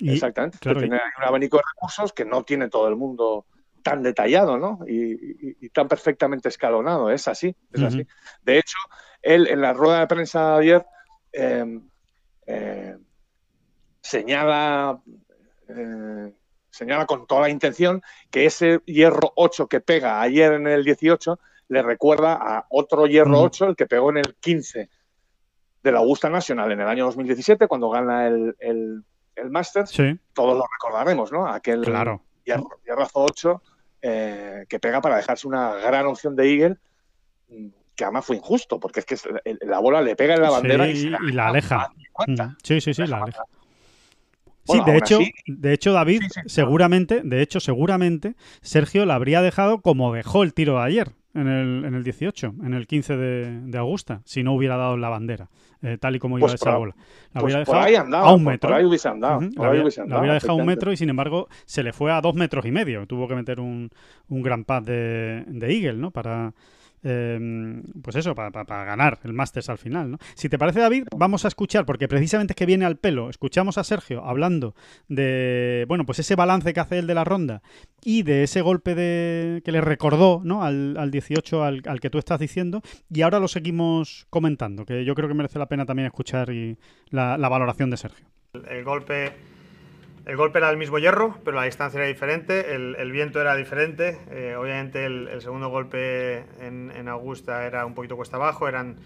[0.00, 0.58] Exactamente.
[0.58, 3.46] tiene un abanico de recursos que no tiene todo el mundo
[3.84, 4.80] tan detallado, ¿no?
[4.88, 7.08] Y, tan perfectamente escalonado.
[7.08, 8.04] Es así, es así.
[8.42, 8.78] De hecho,
[9.22, 10.84] él en la rueda de prensa ayer
[14.04, 15.00] señala,
[15.68, 16.32] eh,
[16.70, 21.38] señala con toda la intención que ese hierro 8 que pega ayer en el 18
[21.68, 24.90] le recuerda a otro hierro 8, el que pegó en el 15
[25.82, 29.02] de la Augusta Nacional en el año 2017, cuando gana el, el,
[29.50, 29.90] Masters.
[30.34, 31.48] Todos lo recordaremos, ¿no?
[31.48, 32.22] Aquel claro.
[32.44, 33.62] hierro, 8
[34.02, 36.76] eh, que pega para dejarse una gran opción de Eagle
[37.96, 39.16] que además fue injusto, porque es que
[39.62, 41.90] la bola le pega en la bandera y, la aleja.
[42.62, 43.44] Sí, sí, sí, la aleja
[44.64, 50.12] sí, de hecho, de hecho, David, seguramente, de hecho, seguramente, Sergio la habría dejado como
[50.12, 53.78] dejó el tiro de ayer, en el, en el 18, en el 15 de, de
[53.78, 55.50] Augusta, si no hubiera dado la bandera,
[55.82, 56.94] eh, tal y como iba pues esa bola.
[57.32, 58.68] La pues habría dejado a un metro.
[58.68, 59.40] Por ahí hubiese andado.
[59.40, 62.64] la, habría, dejado a un metro y, sin embargo, se le fue a dos metros
[62.66, 63.06] y medio.
[63.06, 63.90] Tuvo que meter un,
[64.28, 66.12] un gran pad de, de Eagle, ¿no?
[66.12, 66.54] Para,
[67.06, 70.18] Em, pues eso, para, ganar el Masters al final, ¿no?
[70.34, 73.76] Si te parece, David, vamos a escuchar, porque precisamente es que viene al pelo, escuchamos
[73.76, 74.74] a Sergio hablando
[75.08, 77.62] de, bueno, pues ese balance que hace él de la ronda
[78.02, 80.64] y de ese golpe de que le recordó, ¿no?
[80.64, 85.14] Al, al 18 al, que tú estás diciendo, y ahora lo seguimos comentando, que yo
[85.14, 86.78] creo que merece la pena también escuchar y
[87.10, 88.26] la, valoración de Sergio.
[88.54, 89.32] el golpe
[90.26, 94.18] el golpe era el mismo hierro, pero la distancia era diferente, el, viento era diferente.
[94.30, 98.96] Eh, obviamente el, segundo golpe en, Augusta era un poquito cuesta abajo, eran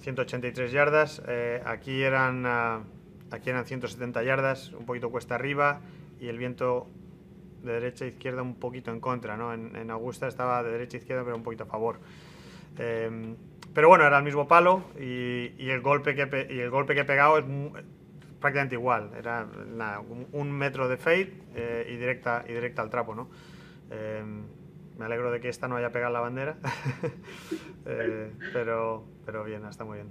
[0.00, 1.20] 183 yardas.
[1.26, 2.84] Eh, aquí, eran, uh,
[3.32, 5.80] aquí eran 170 yardas, un poquito cuesta arriba
[6.20, 6.86] y el viento
[7.64, 9.36] de derecha a izquierda un poquito en contra.
[9.36, 9.52] ¿no?
[9.52, 11.98] En, Augusta estaba de derecha a izquierda, pero un poquito a favor.
[12.78, 13.34] Eh,
[13.74, 17.04] pero bueno, era el mismo palo y, el, golpe que, y el golpe que he
[17.04, 17.44] pegado es
[18.40, 19.10] prácticamente igual.
[19.18, 19.46] Era
[20.32, 23.28] un, metro de fade eh, y, directa, y directa al trapo, ¿no?
[23.90, 24.22] Eh,
[24.96, 26.56] me alegro de que esta no haya pegado la bandera,
[27.86, 30.08] eh, pero, pero bien, está muy bien.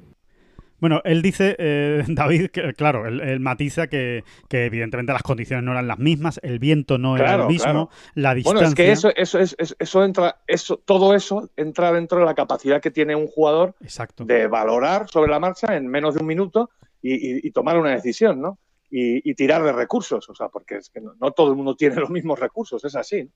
[0.79, 1.55] Bueno, él dice,
[2.07, 6.97] David, que claro, él, matiza que, evidentemente las condiciones no eran las mismas, el viento
[6.97, 8.59] no era el mismo, la distancia.
[8.59, 12.35] Bueno, es que eso, eso, eso, eso entra, eso, todo eso entra dentro de la
[12.35, 13.75] capacidad que tiene un jugador
[14.19, 16.69] de valorar sobre la marcha en menos de un minuto
[17.13, 18.59] y, tomar una decisión, ¿no?
[18.89, 22.09] Y, tirar de recursos, o sea, porque es que no, todo el mundo tiene los
[22.09, 23.29] mismos recursos, es así.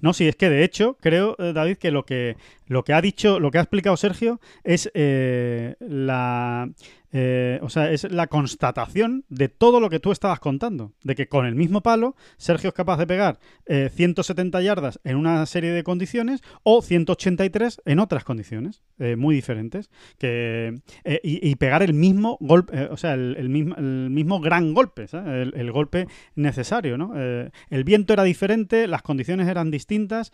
[0.00, 3.00] No, sí, es que de hecho creo, eh, David, que lo que lo que ha
[3.00, 6.70] dicho, lo que ha explicado Sergio es eh, la
[7.18, 11.28] eh, o sea, es la constatación de todo lo que tú estabas contando, de que
[11.28, 15.82] con el mismo palo Sergio es capaz de pegar 170 yardas en una serie de
[15.82, 18.82] condiciones o 183 en otras condiciones
[19.16, 20.80] muy diferentes, que,
[21.22, 25.72] y, pegar el mismo golpe, o sea, el, mismo, el mismo gran golpe, el, el,
[25.72, 27.14] golpe necesario, ¿no?
[27.16, 30.32] el viento era diferente, las condiciones eran distintas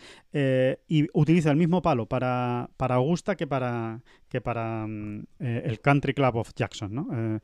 [0.89, 4.01] y utiliza el mismo palo para, para Augusta que para,
[4.33, 7.07] que para mm, eh, el Country Club of Jackson, ¿no?
[7.13, 7.39] Eh,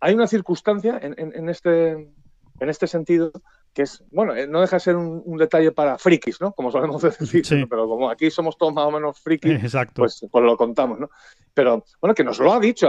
[0.00, 3.30] hay una circunstancia en, este, en este sentido
[3.72, 6.50] que es, bueno, eh, no deja de ser un, detalle para frikis, ¿no?
[6.50, 10.56] Como solemos decir, pero como aquí somos todos más o menos frikis, Pues, pues, lo
[10.56, 11.08] contamos, ¿no?
[11.54, 12.88] Pero, bueno, que nos lo ha dicho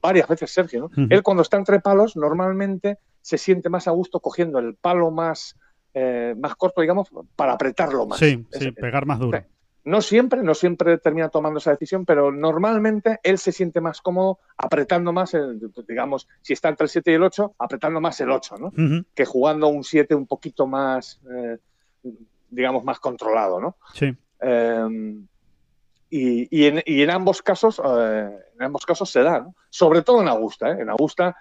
[0.00, 1.06] varias veces Sergio, ¿no?
[1.10, 5.56] Él cuando está entre palos normalmente se siente más a gusto cogiendo el palo más,
[6.36, 8.20] más corto, digamos, para apretarlo más.
[8.20, 9.42] Sí, sí, pegar más duro.
[9.86, 14.40] No siempre, no siempre termina tomando esa decisión, pero normalmente él se siente más cómodo
[14.56, 15.36] apretando más,
[15.86, 18.72] digamos, si está entre el 7 y el 8, apretando más el 8, ¿no?
[19.14, 21.58] Que jugando un 7 un poquito más, eh,
[22.50, 23.76] digamos, más controlado, ¿no?
[23.94, 24.12] Sí.
[24.40, 25.24] Em,
[26.10, 29.54] y, en, ambos casos, eh, en ambos casos se da, ¿no?
[29.70, 30.78] Sobre todo en Augusta, ¿eh?
[30.80, 31.36] En Augusta,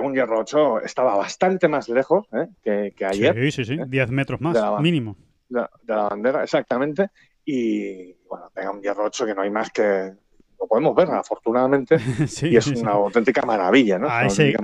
[0.00, 2.28] un Hierro 8 estaba bastante más lejos
[2.62, 3.34] que, ayer.
[3.50, 5.16] Sí, sí, sí, 10 metros más, mínimo.
[5.48, 7.10] de la bandera, exactamente
[7.50, 10.12] y bueno, tenga un hierro 8 que no hay más que
[10.60, 11.96] lo podemos ver, afortunadamente,
[12.42, 14.10] y es una auténtica maravilla, ¿no?
[14.10, 14.54] A ese,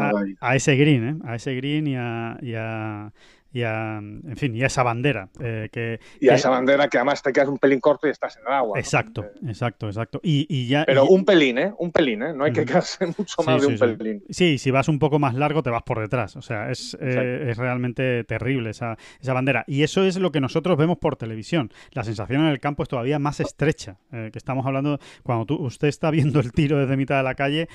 [0.41, 1.17] a, ese, green, ¿eh?
[1.25, 3.11] A ese green y a, y a,
[3.55, 5.29] y a, en fin, y a esa bandera.
[5.39, 8.37] Eh, que, y a esa bandera que además te quedas un pelín corto y estás
[8.37, 8.81] en el agua.
[8.81, 10.21] Exacto, exacto, exacto.
[10.25, 11.73] Y, ya, Pero un pelín, ¿eh?
[11.79, 12.35] Un pelín, ¿eh?
[12.35, 14.25] No hay que quedarse mucho más de un pelín.
[14.29, 14.59] Sí.
[14.59, 16.35] si vas un poco más largo te vas por detrás.
[16.35, 19.63] O sea, es, eh, es realmente terrible esa, esa, bandera.
[19.69, 21.73] Y eso es lo que nosotros vemos por televisión.
[21.93, 23.99] La sensación en el campo es todavía más estrecha.
[24.11, 27.37] Eh, que estamos hablando, cuando tú, usted está viendo el tiro desde mitad de la
[27.37, 27.69] calle,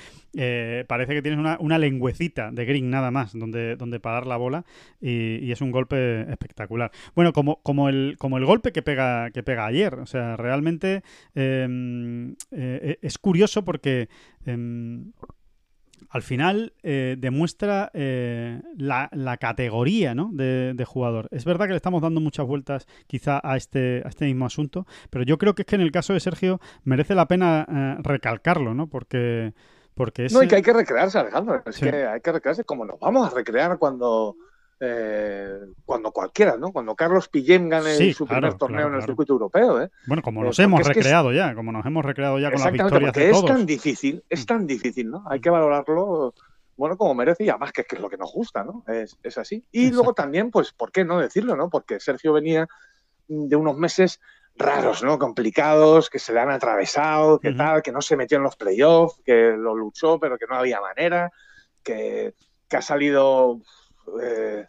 [0.86, 4.66] parece que tienes una, una lengüecita de green nada más donde, donde parar la bola
[5.00, 6.90] y, y es un golpe espectacular.
[7.14, 9.94] Bueno, como, como, el, como el golpe que pega, que pega ayer.
[9.94, 11.02] O sea, realmente
[11.34, 14.08] em, eh, es curioso porque
[14.44, 15.12] em,
[16.08, 21.28] al final eh, demuestra eh, la, categoría de, jugador.
[21.30, 24.86] Es verdad que le estamos dando muchas vueltas quizá a este, a este mismo asunto,
[25.10, 28.74] pero yo creo que es que en el caso de Sergio merece la pena recalcarlo,
[28.74, 28.88] ¿no?
[28.88, 29.54] Porque...
[29.92, 31.62] Porque No, y que hay que recrearse, Alejandro.
[31.66, 34.36] Es que hay que recrearse como nos vamos a recrear cuando
[34.82, 36.72] eh, cuando cualquiera, ¿no?
[36.72, 39.90] Cuando Carlos Pillem gane su primer torneo en el circuito europeo, ¿eh?
[40.06, 43.30] Bueno, como nos hemos recreado ya, como nos hemos recreado ya con las victorias de
[43.30, 43.44] todos.
[43.44, 45.22] es tan difícil, es tan difícil, ¿no?
[45.28, 46.32] Hay que valorarlo,
[46.78, 48.82] bueno, como merece y además que, es lo que nos gusta, ¿no?
[48.88, 49.62] Es, es así.
[49.70, 51.68] Y luego también, pues, ¿por qué no decirlo, no?
[51.68, 52.66] Porque Sergio venía
[53.28, 54.18] de unos meses
[54.56, 55.18] raros, ¿no?
[55.18, 59.20] Complicados, que se le han atravesado, que tal, que no se metió en los playoffs,
[59.26, 61.30] que lo luchó, pero que no había manera,
[61.82, 62.34] que,
[62.66, 63.60] que ha salido
[64.22, 64.66] eh,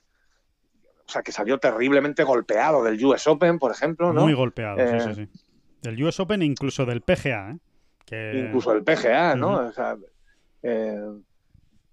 [1.06, 4.24] o sea, que salió terriblemente golpeado del US Open, por ejemplo, ¿no?
[4.24, 5.42] Muy golpeado, sí, sí, eh, sí.
[5.82, 7.58] Del US Open e incluso del PGA,
[8.12, 8.44] ¿eh?
[8.46, 9.68] Incluso del PGA, ¿no?
[9.68, 9.98] o sea,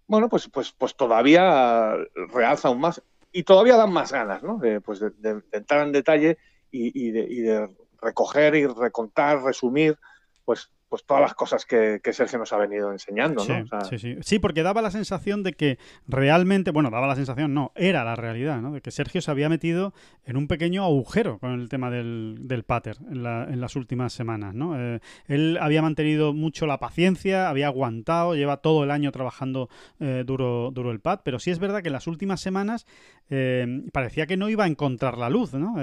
[0.08, 1.94] bueno, pues, pues, pues todavía
[2.32, 4.58] realza aún más y todavía dan más ganas, ¿no?
[4.58, 6.38] De, pues de, entrar en detalle
[6.70, 7.68] y, de, y, de,
[8.00, 9.98] recoger y recontar, resumir,
[10.44, 13.84] pues pues todas las cosas que, Sergio nos ha venido enseñando, ¿no?
[13.84, 14.38] Sí, sí, sí.
[14.38, 18.60] porque daba la sensación de que realmente, bueno, daba la sensación, no, era la realidad,
[18.60, 18.72] ¿no?
[18.72, 19.92] De que Sergio se había metido
[20.24, 24.80] en un pequeño agujero con el tema del, del pater en, las últimas semanas, ¿no?
[24.80, 29.68] Eh, él había mantenido mucho la paciencia, había aguantado, lleva todo el año trabajando
[30.00, 32.86] eh, duro, duro el pad, pero sí es verdad que en las últimas semanas
[33.28, 35.76] eh, parecía que no iba a encontrar la luz, ¿no?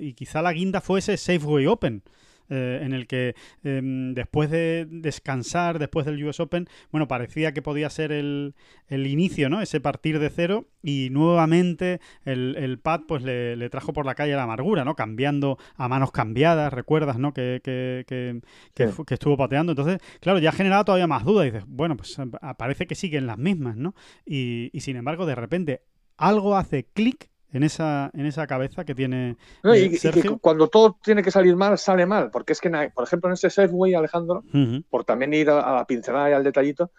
[0.00, 2.02] y quizá la guinda fuese Safeway Open.
[2.48, 7.60] Eh, en el que em, después de descansar, después del US Open, bueno, parecía que
[7.60, 8.54] podía ser el,
[8.88, 9.60] el inicio, ¿no?
[9.60, 14.34] Ese partir de cero y nuevamente el, el pad pues le, trajo por la calle
[14.34, 14.94] la amargura, ¿no?
[14.94, 17.34] Cambiando a manos cambiadas, recuerdas, ¿no?
[17.34, 18.40] Que, que, que,
[18.74, 19.72] que, estuvo pateando.
[19.72, 21.46] Entonces, claro, ya ha generado todavía más dudas.
[21.46, 22.16] Y dices, bueno, pues
[22.56, 23.94] parece que siguen las mismas, ¿no?
[24.24, 25.82] Y, y sin embargo, de repente
[26.16, 30.98] algo hace clic en esa, en esa cabeza que tiene y, eh, que cuando todo
[31.02, 32.30] tiene que salir mal, sale mal.
[32.30, 34.44] Porque es que, por ejemplo, en ese Safeway, Alejandro,
[34.90, 36.90] por también ir a, la pincelada y al detallito,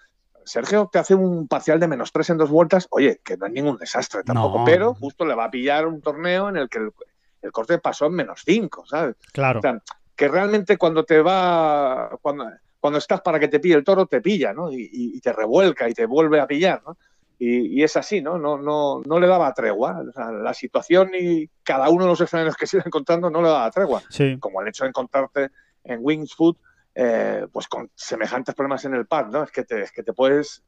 [0.46, 2.88] Sergio te hace un parcial de menos tres en dos vueltas.
[2.90, 6.50] Oye, que no es ningún desastre tampoco, pero justo le va a pillar un torneo
[6.50, 9.16] en el que el, corte pasó en menos cinco, ¿sabes?
[9.32, 9.60] Claro.
[9.60, 9.80] O sea,
[10.16, 14.22] que realmente cuando te va, cuando, cuando estás para que te pille el toro, te
[14.22, 14.72] pilla, ¿no?
[14.72, 16.98] Y, y, te revuelca y te vuelve a pillar, ¿no?
[17.40, 18.38] Y, es así, ¿no?
[18.38, 20.04] No, no, no le daba tregua.
[20.16, 23.70] la situación y cada uno de los escenarios que se iba encontrando no le daba
[23.70, 24.02] tregua.
[24.40, 25.50] Como el hecho de encontrarte
[25.84, 26.58] en Wings Food
[27.00, 29.44] eh, pues con semejantes problemas en el pad, ¿no?
[29.44, 30.64] Es que te, es que te puedes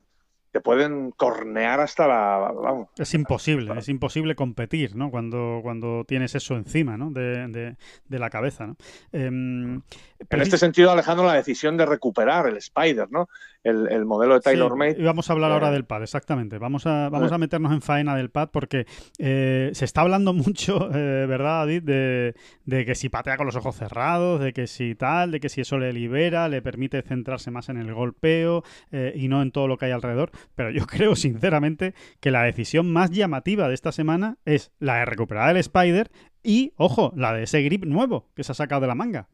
[0.51, 2.51] te pueden cornear hasta la.
[2.51, 5.11] Vamos, es imposible, es imposible competir, ¿no?
[5.11, 7.11] Cuando, cuando tienes eso encima, ¿no?
[7.11, 8.75] De, de, la cabeza, ¿no?
[9.11, 9.81] Em,
[10.29, 13.29] en este sentido, Alejandro, la decisión de recuperar el Spider, ¿no?
[13.63, 14.95] El, modelo de Taylor Made.
[14.97, 16.57] Y vamos a hablar ahora eh, del pad, exactamente.
[16.57, 18.85] Vamos a, vamos a meternos en faena del pad porque
[19.17, 21.83] eh, se está hablando mucho, eh, ¿verdad, David?
[21.83, 25.49] De, de, que si patea con los ojos cerrados, de que si tal, de que
[25.49, 28.63] si eso le libera, le permite centrarse más en el golpeo
[29.13, 32.91] y no en todo lo que hay alrededor pero yo creo sinceramente que la decisión
[32.91, 36.11] más llamativa de esta semana es la de recuperar el Spider
[36.43, 39.27] y, ojo, la de ese grip nuevo que se ha sacado de la manga.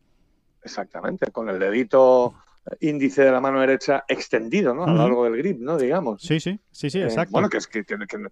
[0.64, 2.34] Exactamente, con el dedito
[2.80, 4.86] índice de la mano derecha extendido, ¿no?
[4.86, 5.78] A lo largo del grip, ¿no?
[5.78, 6.21] Digamos.
[6.21, 7.32] Sí, sí, sí, sí, eh, exacto.
[7.32, 7.84] bueno, que, es, que,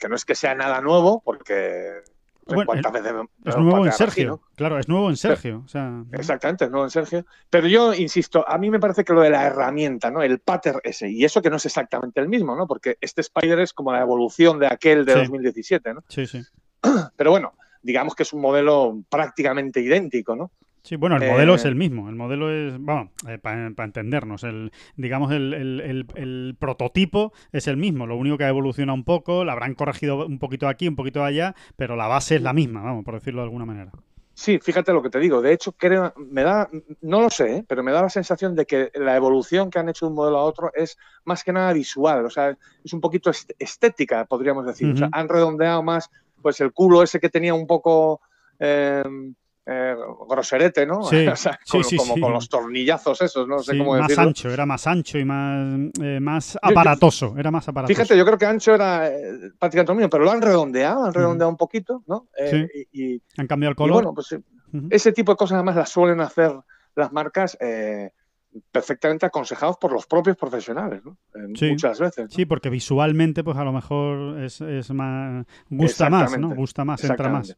[0.09, 2.01] no es que sea nada nuevo, porque
[2.45, 5.65] es nuevo en Sergio, claro, es nuevo en Sergio.
[6.11, 7.25] Exactamente, es nuevo en Sergio.
[7.49, 10.21] Pero yo insisto, a mí me parece que lo de la herramienta, ¿no?
[10.21, 12.67] El pattern ese, y eso que no es exactamente el mismo, ¿no?
[12.67, 16.03] Porque este Spider es como la evolución de aquel de 2017, ¿no?
[16.09, 16.41] Sí, sí.
[17.15, 20.51] Pero bueno, digamos que es un modelo prácticamente idéntico, ¿no?
[20.83, 22.09] Sí, bueno, el modelo es eh, el mismo.
[22.09, 28.05] El modelo es, vamos, eh, para entendernos, el, digamos, el, prototipo es el mismo.
[28.05, 31.23] Lo único que ha evolucionado un poco, la habrán corregido un poquito aquí, un poquito
[31.23, 33.93] allá, pero la base es la misma, vamos, por decirlo de alguna manera.
[34.33, 35.41] Sí, fíjate lo que te digo.
[35.41, 36.69] De hecho, creo, me da,
[37.01, 37.65] no lo sé, ¿eh?
[37.65, 40.39] pero me da la sensación de que la evolución que han hecho de un modelo
[40.39, 42.25] a otro es más que nada visual.
[42.25, 44.91] O sea, es un poquito estética, podríamos decir.
[44.91, 46.09] O sea, han redondeado más,
[46.41, 48.19] pues el culo ese que tenía un poco
[49.65, 49.95] eh,
[50.27, 51.03] groserete, ¿no?
[51.03, 51.25] Sí,
[51.97, 55.89] como, con los tornillazos esos, no sé cómo más ancho, era más ancho y más,
[56.01, 57.95] eh, más aparatoso, era más aparatoso.
[57.95, 61.13] Fíjate, yo creo que ancho era eh, prácticamente lo mismo, pero lo han redondeado, han
[61.13, 62.27] redondeado un poquito, ¿no?
[62.37, 64.03] Eh, y, han cambiado el color.
[64.03, 64.35] bueno, pues
[64.89, 66.51] ese tipo de cosas además las suelen hacer
[66.95, 67.57] las marcas
[68.71, 71.17] perfectamente aconsejados por los propios profesionales, ¿no?
[71.69, 72.31] muchas veces.
[72.31, 76.53] Sí, porque visualmente, pues a lo mejor es, más gusta más, ¿no?
[76.53, 77.55] Gusta más, entra más.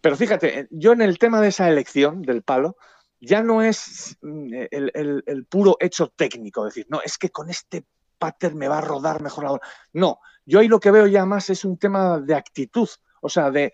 [0.00, 2.76] Pero fíjate, yo en el tema de esa elección del palo,
[3.20, 7.84] ya no es mm, el, puro hecho técnico, decir, no, es que con este
[8.18, 9.60] pattern me va a rodar mejor la
[9.92, 12.88] No, yo ahí lo que veo ya más es un tema de actitud,
[13.20, 13.72] o sea, de,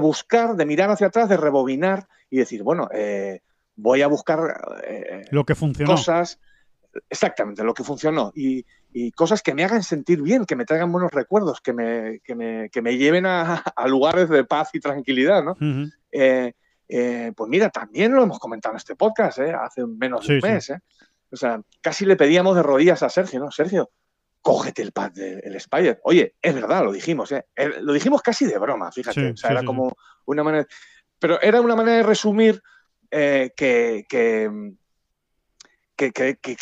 [0.00, 3.42] buscar, de mirar hacia atrás, de rebobinar y decir, bueno, eh,
[3.76, 5.92] voy a buscar eh, lo que funcionó.
[5.92, 6.40] cosas,
[7.08, 8.32] exactamente, lo que funcionó.
[8.34, 12.20] Y, y cosas que me hagan sentir bien, que me traigan buenos recuerdos, que me,
[12.24, 15.56] que me, que me lleven a, lugares de paz y tranquilidad, ¿no?
[16.10, 16.52] Eh,
[16.88, 19.52] eh, pues mira, también lo hemos comentado en este podcast, ¿eh?
[19.52, 20.72] hace menos de un mes.
[21.30, 23.52] O sea, casi le pedíamos de rodillas a Sergio, ¿no?
[23.52, 23.90] Sergio,
[24.42, 26.00] cógete el pad del Spider.
[26.02, 27.46] Oye, es verdad, lo dijimos, ¿eh?
[27.80, 29.30] lo dijimos casi de broma, fíjate.
[29.30, 30.66] o sea, era como una manera.
[31.20, 32.60] Pero era una manera de resumir
[33.08, 34.48] que, que,
[35.96, 36.56] que,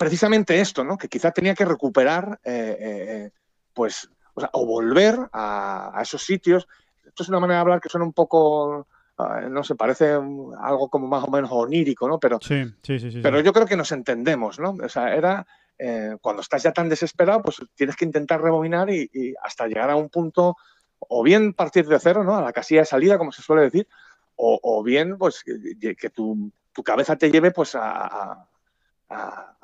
[0.00, 0.96] precisamente esto, ¿no?
[0.96, 3.30] Que quizá tenía que recuperar, eh, eh,
[3.74, 6.66] pues, o, volver a, esos sitios.
[7.04, 10.88] Esto es una manera de hablar que suena un poco, ah, no sé, parece algo
[10.88, 12.18] como más o menos onírico, ¿no?
[12.18, 14.70] Pero, sí, sí, sí, pero yo creo que nos entendemos, ¿no?
[14.82, 15.46] O sea, era
[15.78, 19.96] eh, cuando estás ya tan desesperado, pues tienes que intentar rebobinar y, hasta llegar a
[19.96, 20.56] un punto,
[20.98, 22.36] o bien partir de cero, ¿no?
[22.36, 23.86] A la casilla de salida, como se suele decir,
[24.34, 26.50] o, bien, pues, que, tu,
[26.82, 28.49] cabeza te lleve, pues, a a,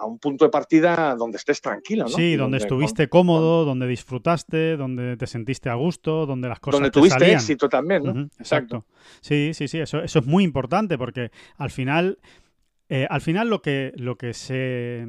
[0.04, 2.10] un punto de partida donde estés tranquilo, ¿no?
[2.10, 6.90] Sí, donde, estuviste cómodo, donde disfrutaste, donde te sentiste a gusto, donde las cosas donde
[6.90, 8.28] te tuviste éxito también, ¿no?
[8.38, 8.86] exacto.
[9.20, 12.18] Sí, sí, sí, eso, eso es muy importante porque al final,
[12.88, 15.06] eh, al final lo que, lo que se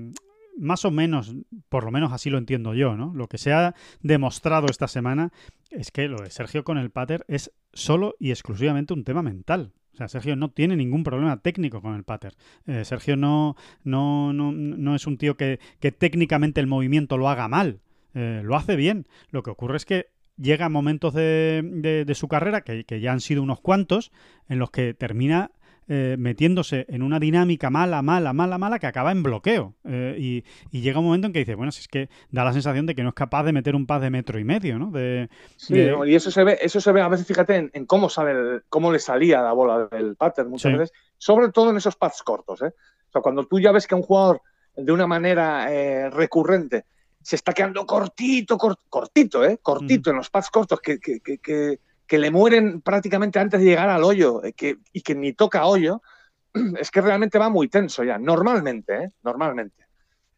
[0.57, 1.35] más o menos,
[1.69, 3.13] por lo menos así lo entiendo yo, ¿no?
[3.13, 5.31] Lo que se ha demostrado esta semana
[5.69, 9.73] es que lo de Sergio con el pater es solo y exclusivamente un tema mental.
[9.97, 12.35] O sea, Sergio no tiene ningún problema técnico con el pater.
[12.67, 17.29] Eh, Sergio no, no, no, no, es un tío que, que, técnicamente el movimiento lo
[17.29, 17.79] haga mal.
[18.13, 19.07] Eh, lo hace bien.
[19.31, 23.21] Lo que ocurre es que llega momentos de, de, su carrera, que, que, ya han
[23.21, 24.11] sido unos cuantos,
[24.49, 25.49] en los que termina
[25.89, 29.73] eh, metiéndose en una dinámica mala, mala, mala, mala, que acaba en bloqueo.
[29.85, 32.85] Eh, y, llega un momento en que dice, bueno, si es que da la sensación
[32.85, 34.91] de que no es capaz de meter un pad de metro y medio, ¿no?
[34.91, 38.63] De, sí, y eso se ve, eso se ve a veces, fíjate, en, cómo sale,
[38.67, 42.61] cómo le salía la bola del pattern muchas veces, sobre todo en esos pads cortos,
[42.63, 42.73] ¿eh?
[43.07, 44.41] O sea, cuando tú ya ves que un jugador
[44.75, 46.83] de una manera recurrente
[47.21, 49.59] se está quedando cortito, cortito, ¿eh?
[49.61, 51.79] Cortito en los pads cortos, que, que, que, que
[52.09, 56.01] le mueren prácticamente antes de llegar al hoyo que, y que ni toca hoyo,
[56.79, 59.11] es que realmente va muy tenso ya, normalmente, ¿eh?
[59.23, 59.87] normalmente.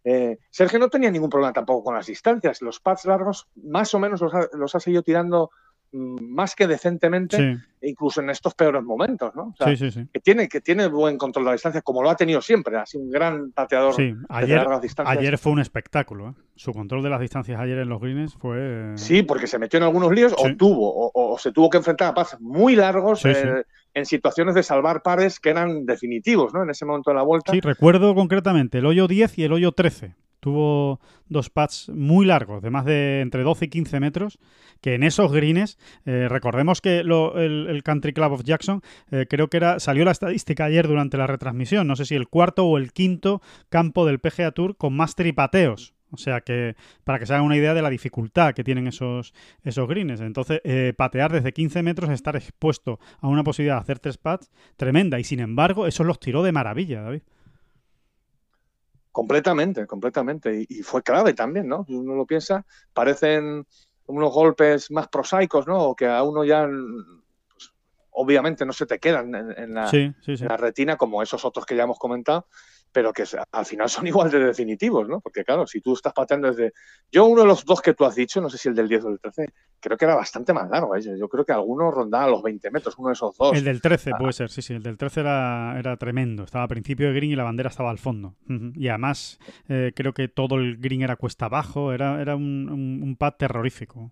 [0.04, 2.62] Eh, Sergio no tenía ningún problema tampoco con las distancias.
[2.62, 5.52] Los pads largos más o menos los ha, seguido tirando
[5.92, 9.56] más que decentemente, incluso en estos peores momentos, ¿no?
[9.66, 10.08] sí, sí, sí.
[10.14, 12.86] Que tiene, que tiene buen control de la distancia, como lo ha tenido siempre, ha
[12.86, 13.96] sido un gran pateador
[14.30, 15.18] ayer, de largas distancias.
[15.18, 16.34] Ayer fue un espectáculo, ¿eh?
[16.56, 18.92] Su control de las distancias ayer en los greens fue...
[18.96, 22.14] Sí, porque se metió en algunos líos o tuvo, o, se tuvo que enfrentar a
[22.14, 23.64] pases muy largos eh,
[23.94, 26.64] en situaciones de salvar pares que eran definitivos, ¿no?
[26.64, 27.54] En ese momento de la vuelta.
[27.54, 32.62] Sí, recuerdo concretamente el hoyo 10 y el hoyo 13 tuvo dos pads muy largos,
[32.62, 34.40] de más de entre 12 y 15 metros,
[34.82, 38.82] que en esos greens, eh, recordemos que el, Country Club of Jackson,
[39.12, 42.28] eh, creo que era, salió la estadística ayer durante la retransmisión, no sé si el
[42.28, 45.94] cuarto o el quinto campo del PGA Tour con más tripateos.
[46.12, 49.34] O sea que, para que se hagan una idea de la dificultad que tienen esos,
[49.64, 50.22] esos greens.
[50.22, 54.50] Entonces, eh, patear desde 15 metros, estar expuesto a una posibilidad de hacer tres pads,
[54.76, 55.20] tremenda.
[55.20, 57.22] Y sin embargo, eso los tiró de maravilla, David.
[59.20, 60.66] Completamente, completamente.
[60.70, 61.84] Y, fue clave también, ¿no?
[61.86, 63.68] Si uno lo piensa, parecen
[64.06, 65.90] unos golpes más prosaicos, ¿no?
[65.90, 67.74] O que a uno ya, pues,
[68.12, 70.16] obviamente, no se te quedan en, la, en
[70.48, 72.48] la retina como esos otros que ya hemos comentado
[72.92, 75.22] pero que al final son igual de definitivos, ¿no?
[75.22, 76.74] Porque claro, si tú estás pateando desde...
[77.12, 79.06] Yo uno de los dos que tú has dicho, no sé si el del 10
[79.06, 79.48] o el 13,
[79.80, 80.96] creo que era bastante más largo.
[80.96, 81.02] ¿eh?
[81.02, 83.56] Yo creo que alguno rondaba los 20 metros, uno de esos dos.
[83.56, 84.18] El del 13 ah.
[84.18, 86.44] puede ser, sí, sí, el del 13 era, era tremendo.
[86.44, 88.36] Estaba a principio de green y la bandera estaba al fondo.
[88.76, 93.16] Y además eh, creo que todo el green era cuesta abajo, era, era un, un,
[93.16, 94.12] pad terrorífico.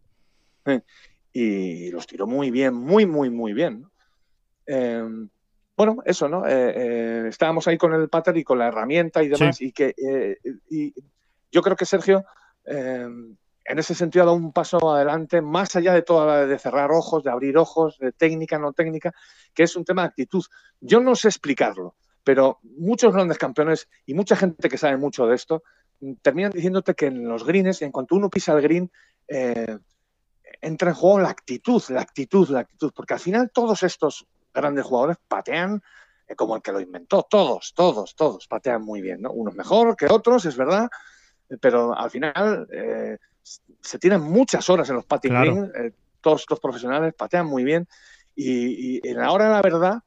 [1.32, 3.86] Y los tiró muy bien, muy, muy, muy bien.
[4.66, 5.04] Eh,
[5.78, 6.46] bueno, eso, ¿no?
[6.48, 9.94] Eh, eh, estábamos ahí con el pater y con la herramienta y demás, y que
[9.96, 10.38] eh,
[10.72, 10.92] y
[11.52, 12.26] yo creo que Sergio
[12.66, 17.24] en ese sentido ha dado un paso adelante, más allá de toda de cerrar ojos,
[17.24, 19.14] de abrir ojos, de técnica, no técnica,
[19.54, 20.44] que es un tema de actitud.
[20.82, 25.36] Yo no sé explicarlo, pero muchos grandes campeones y mucha gente que sabe mucho de
[25.36, 25.64] esto
[26.24, 28.92] terminan diciéndote que en los greens, en cuanto uno pisa el green,
[30.62, 34.26] entra en juego la actitud, la actitud, la actitud, porque al final todos estos
[34.58, 35.82] grandes jugadores patean
[36.28, 37.24] eh, como el que lo inventó.
[37.24, 39.32] Todos, todos, todos patean muy bien, ¿no?
[39.32, 40.90] Unos mejor que otros, es verdad,
[41.62, 43.18] pero al final eh,
[43.82, 47.88] se tienen muchas horas en los patting eh, todos los profesionales patean muy bien
[48.36, 50.04] y, en la hora de la verdad,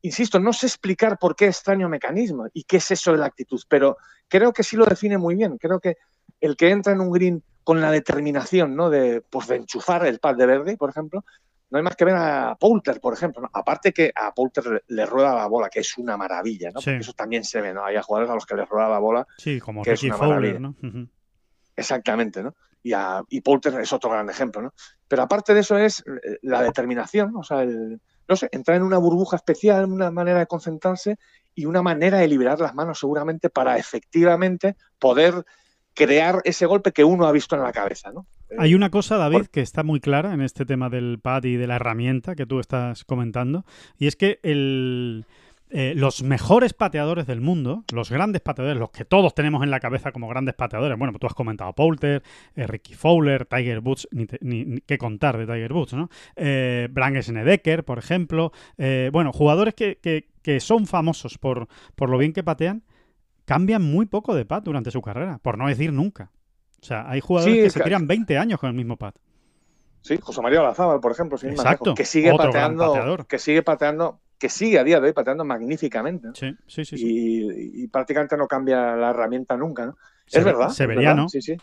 [0.00, 3.60] insisto, no sé explicar por qué extraño mecanismo y qué es eso de la actitud,
[3.68, 5.58] pero creo que sí lo define muy bien.
[5.58, 5.96] Creo que
[6.40, 8.88] el que entra en un green con la determinación ¿no?
[8.88, 11.24] de, pues, de enchufar el pad de verde, por ejemplo,
[11.70, 13.48] no hay más que ver a Poulter, por ejemplo.
[13.52, 16.74] Aparte que a Poulter le rueda la bola, que es una maravilla, ¿no?
[16.74, 17.84] Porque eso también se ve, ¿no?
[17.84, 19.26] Hay jugadores a los que les rueda la bola.
[19.38, 20.76] Sí, como que Ricky Fowler, ¿no?
[21.74, 22.54] Exactamente, ¿no?
[22.82, 24.72] Y, a, y Poulter es otro gran ejemplo, ¿no?
[25.08, 28.84] Pero aparte de eso es eh, la determinación, o sea, el, no sé, entrar en
[28.84, 31.16] una burbuja especial, una manera de concentrarse
[31.54, 35.44] y una manera de liberar las manos seguramente para efectivamente poder
[35.94, 38.26] crear ese golpe que uno ha visto en la cabeza, ¿no?
[38.58, 41.66] Hay una cosa, David, que está muy clara en este tema del pad y de
[41.66, 43.64] la herramienta que tú estás comentando,
[43.98, 45.24] y es que el,
[45.70, 49.80] eh, los mejores pateadores del mundo, los grandes pateadores, los que todos tenemos en la
[49.80, 52.22] cabeza como grandes pateadores, bueno, tú has comentado Poulter,
[52.54, 56.08] eh, Ricky Fowler, Tiger Woods, ni, ni, qué contar de Tiger Woods, ¿no?
[56.36, 61.66] Eh, Brank Snedeker, por ejemplo, eh, bueno, jugadores que, que, que son famosos por,
[61.96, 62.84] por lo bien que patean,
[63.44, 66.30] cambian muy poco de pad durante su carrera, por no decir nunca.
[66.80, 69.14] O sea, hay jugadores que se tiran 20 años con el mismo pad.
[70.02, 71.94] Sí, José María Olazábal, por ejemplo, Exacto.
[71.94, 76.28] que sigue pateando, que sigue pateando, que sigue a día de hoy pateando magníficamente.
[76.34, 79.96] Sí, sí, sí, Y, prácticamente no cambia la herramienta nunca, ¿no?
[80.30, 80.68] es verdad.
[80.68, 81.28] Severiano.
[81.28, 81.56] Sí, sí.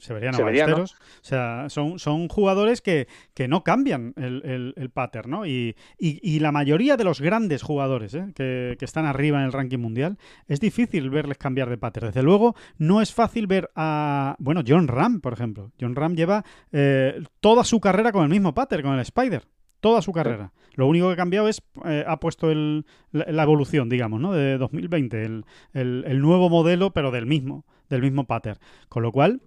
[0.00, 0.84] Severiano, Severiano.
[0.84, 0.86] O
[1.20, 5.46] sea, son, son jugadores que, que no cambian el, el, pattern, ¿no?
[5.46, 8.32] Y, y, la mayoría de los grandes jugadores ¿eh?
[8.34, 12.08] que, que, están arriba en el ranking mundial, es difícil verles cambiar de pattern.
[12.08, 15.72] Desde luego, no es fácil ver a, bueno, John Ram, por ejemplo.
[15.80, 19.44] John Ram lleva eh, toda su carrera con el mismo pattern, con el Spider.
[19.80, 20.52] Toda su carrera.
[20.74, 24.32] Lo único que ha cambiado es, eh, ha puesto el, la, evolución, digamos, ¿no?
[24.32, 28.58] De 2020, el, el, el nuevo modelo, pero del mismo, del mismo pattern.
[28.88, 29.40] Con lo cual,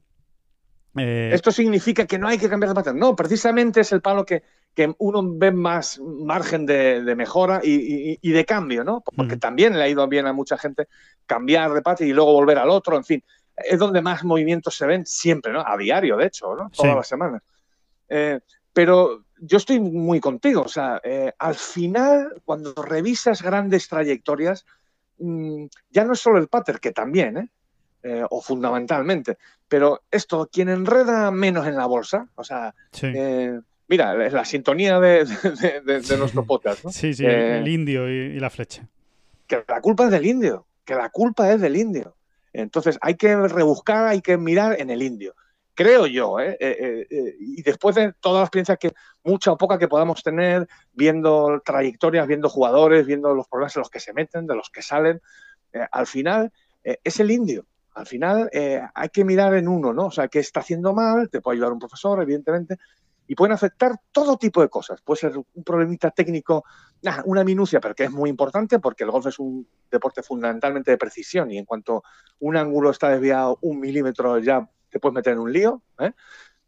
[0.97, 2.99] eh, Esto significa que no hay que cambiar de patrón.
[2.99, 4.43] No, precisamente es el palo que,
[4.97, 9.01] uno ve más margen de, mejora y, de cambio, ¿no?
[9.01, 10.87] Porque también le ha ido bien a mucha gente
[11.25, 13.23] cambiar de patrón y luego volver al otro, en fin.
[13.55, 15.63] Es donde más movimientos se ven siempre, ¿no?
[15.65, 16.69] A diario, de hecho, ¿no?
[16.71, 17.43] Todas las semanas.
[18.09, 18.39] Eh,
[18.73, 20.61] pero yo estoy muy contigo.
[20.61, 24.65] O sea, eh, al final, cuando revisas grandes trayectorias,
[25.19, 27.49] mm, ya no es solo el pater, que también, ¿eh?
[28.05, 29.37] Eh, o fundamentalmente.
[29.69, 34.99] Pero esto, quien enreda menos en la bolsa, o sea, eh, mira, es la sintonía
[34.99, 35.25] de,
[36.17, 36.83] nuestro podcast.
[36.83, 36.91] ¿no?
[36.91, 38.85] Sí, sí, el indio y, la flecha.
[39.47, 42.17] Que la culpa es del indio, que la culpa es del indio.
[42.51, 45.33] Entonces hay que rebuscar, hay que mirar en el indio.
[45.73, 47.07] creo yo, ¿eh?
[47.39, 48.91] y después de todas las experiencias que,
[49.23, 53.89] mucha o poca que podamos tener, viendo trayectorias, viendo jugadores, viendo los problemas en los
[53.89, 55.21] que se meten, de los que salen,
[55.89, 56.51] al final
[56.83, 57.65] es el indio.
[57.93, 60.07] Al final hay que mirar en uno, ¿no?
[60.07, 62.77] O sea, qué está haciendo mal, te puede ayudar un profesor, evidentemente,
[63.27, 65.01] y pueden afectar todo tipo de cosas.
[65.01, 66.65] Puede ser un problemita técnico,
[67.25, 70.97] una minucia, pero que es muy importante porque el golf es un deporte fundamentalmente de
[70.97, 72.03] precisión y en cuanto
[72.39, 75.81] un ángulo está desviado un milímetro ya te puedes meter en un lío.
[75.99, 76.11] ¿eh?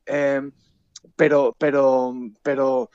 [0.06, 0.42] Eh,
[1.16, 2.90] pero, pero, pero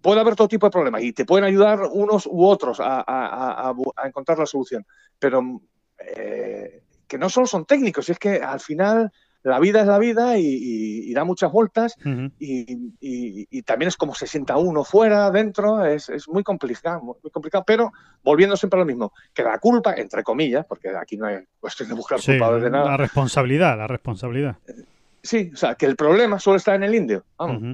[0.00, 3.74] puede haber todo tipo de problemas y te pueden ayudar unos u otros a,
[4.04, 4.86] encontrar la solución.
[5.18, 5.60] Pero
[5.98, 9.12] eh, que no solo son técnicos, es que al final
[9.44, 11.94] la vida es la vida y, da muchas vueltas
[12.38, 17.92] y, también es como se sienta uno fuera, dentro, es, muy complicado, muy complicado, pero
[18.22, 21.90] volviendo siempre a lo mismo, que la culpa, entre comillas, porque aquí no hay cuestión
[21.90, 22.86] de buscar culpables de nada.
[22.86, 24.56] La responsabilidad, la responsabilidad.
[25.22, 27.24] Sí, o sea, que el problema suele estar en el indio,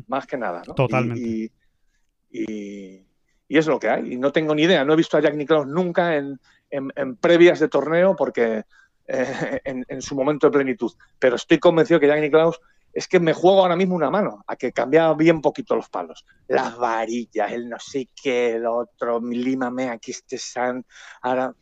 [0.08, 0.62] más que nada.
[0.62, 1.52] Totalmente.
[2.32, 3.06] Y,
[3.48, 5.66] es lo que hay, y no tengo ni idea, no he visto a Jack Nicklaus
[5.66, 8.64] nunca en, en previas de torneo porque
[9.12, 10.92] eh, en, su momento de plenitud.
[11.18, 12.60] Pero estoy convencido que Jack Nicklaus
[12.92, 16.24] es que me juego ahora mismo una mano a que cambia bien poquito los palos.
[16.46, 20.84] Las varillas, el no sé qué, el otro, límame aquí este san.
[21.22, 21.52] Ahora.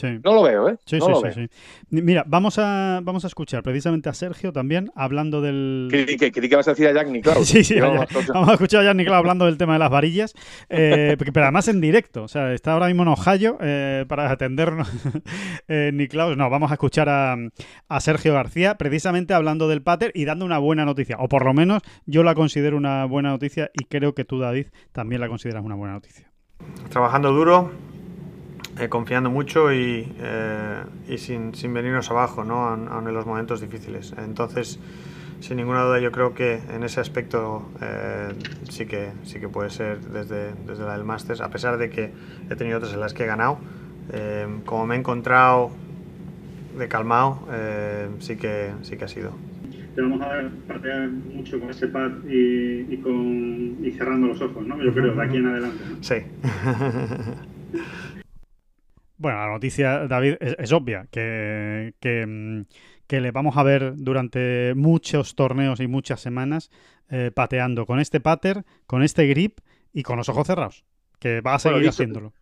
[0.00, 0.76] No lo veo, ¿eh?
[0.86, 1.48] Sí, sí, sí,
[1.90, 5.88] Mira, vamos a, vamos a escuchar precisamente a Sergio también hablando del.
[5.90, 7.46] ¿Qué, qué, vas a decir a Jack Nicklaus?
[7.46, 10.34] sí, sí, vamos, a escuchar a Jack Nicklaus hablando del tema de las varillas,
[10.70, 12.22] eh, pero además en directo.
[12.22, 14.88] O sea, está ahora mismo en Ohio eh, para atendernos
[15.68, 16.36] eh, Nicklaus.
[16.38, 17.36] No, vamos a escuchar a,
[17.88, 21.16] a, Sergio García precisamente hablando del pater y dando una buena noticia.
[21.18, 24.68] O por lo menos yo la considero una buena noticia y creo que tú, David,
[24.92, 26.32] también la consideras una buena noticia.
[26.88, 27.72] Trabajando duro,
[28.78, 32.66] eh, confiando mucho y, eh, y sin, sin, venirnos abajo, ¿no?
[32.68, 34.14] Aun, en los momentos difíciles.
[34.16, 34.78] Entonces,
[35.40, 38.30] sin ninguna duda, yo creo que en ese aspecto eh,
[38.70, 42.12] sí, que, sí que puede ser desde, desde la del Masters, a pesar de que
[42.48, 43.58] he tenido otras en las que he ganado.
[44.64, 45.70] como me he encontrado
[46.78, 47.40] de calmado,
[48.20, 49.32] sí, que, sí que ha sido.
[49.94, 54.40] Te vamos a ver patear mucho con ese pad y, y, con, y cerrando los
[54.40, 54.82] ojos, ¿no?
[54.82, 55.84] Yo creo, de aquí en adelante.
[56.00, 56.14] Sí.
[59.22, 61.94] Bueno, la noticia, David, es, obvia, que,
[62.26, 62.62] mm,
[63.06, 66.72] que, le vamos a ver durante muchos torneos y muchas semanas
[67.08, 69.60] eh, pateando con este pater, con este grip
[69.92, 70.84] y con los ojos cerrados,
[71.20, 72.32] que va a seguir haciéndolo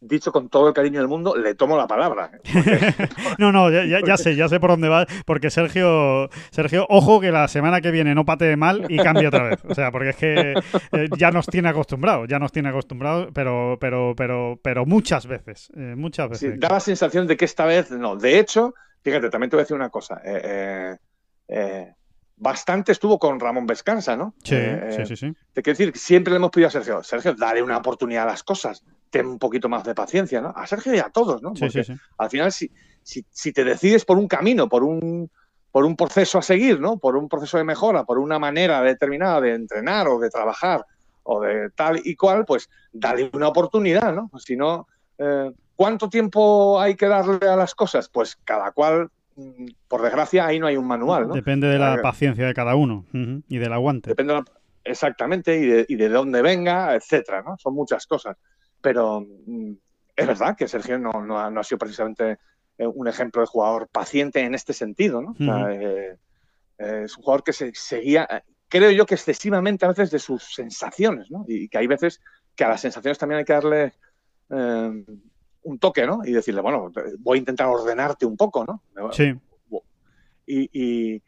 [0.00, 2.30] dicho con todo el cariño del mundo, le tomo la palabra.
[2.32, 3.06] ¿eh?
[3.38, 7.48] no, no, ya, sé, ya sé por dónde va, porque Sergio, Sergio, ojo que la
[7.48, 9.58] semana que viene no patee mal y cambie otra vez.
[9.68, 10.54] O sea, porque es que
[10.92, 15.70] eh, ya nos tiene acostumbrados, ya nos tiene acostumbrados, pero, pero, pero, pero muchas veces,
[15.76, 16.58] eh, muchas veces.
[16.58, 18.16] da la sensación de que esta vez no.
[18.16, 20.20] De hecho, fíjate, también te voy a decir una cosa.
[22.40, 24.34] Bastante estuvo con Ramón Vescansa, ¿no?
[24.42, 24.56] Sí,
[24.90, 25.32] sí, sí, sí.
[25.52, 28.42] Te quiero decir, siempre le hemos pedido a Sergio, Sergio, dale una oportunidad a las
[28.42, 30.52] cosas ten un poquito más de paciencia, ¿no?
[30.56, 31.52] A Sergio y a todos, ¿no?
[31.52, 31.84] Porque
[32.16, 32.70] al final, si,
[33.02, 35.30] si, te decides por un camino, por un,
[35.70, 36.96] por un proceso a seguir, ¿no?
[36.98, 40.86] Por un proceso de mejora, por una manera determinada de entrenar o de trabajar
[41.24, 44.30] o de tal y cual, pues dale una oportunidad, ¿no?
[44.38, 44.86] Si no,
[45.18, 48.08] eh, ¿cuánto tiempo hay que darle a las cosas?
[48.08, 49.10] Pues cada cual,
[49.88, 51.34] por desgracia, ahí no hay un manual, ¿no?
[51.34, 54.10] Depende de la paciencia de cada uno y del aguante.
[54.10, 54.42] Depende
[54.84, 57.56] exactamente y de, y de dónde venga, etcétera, ¿no?
[57.58, 58.36] Son muchas cosas
[58.80, 59.72] pero mm,
[60.16, 62.38] es verdad que Sergio no, ha, sido precisamente
[62.78, 65.34] eh, un ejemplo de jugador paciente en este sentido, ¿no?
[65.70, 66.16] Eh,
[66.78, 68.26] eh, es un jugador que se seguía,
[68.68, 71.44] creo yo que excesivamente a veces de sus sensaciones, ¿no?
[71.46, 72.20] Y que hay veces
[72.54, 73.92] que a las sensaciones también hay que darle
[75.62, 76.20] un toque, ¿no?
[76.24, 78.82] Y decirle, bueno, voy a intentar ordenarte un poco, ¿no?
[79.12, 79.34] Sí.
[80.46, 81.22] Y,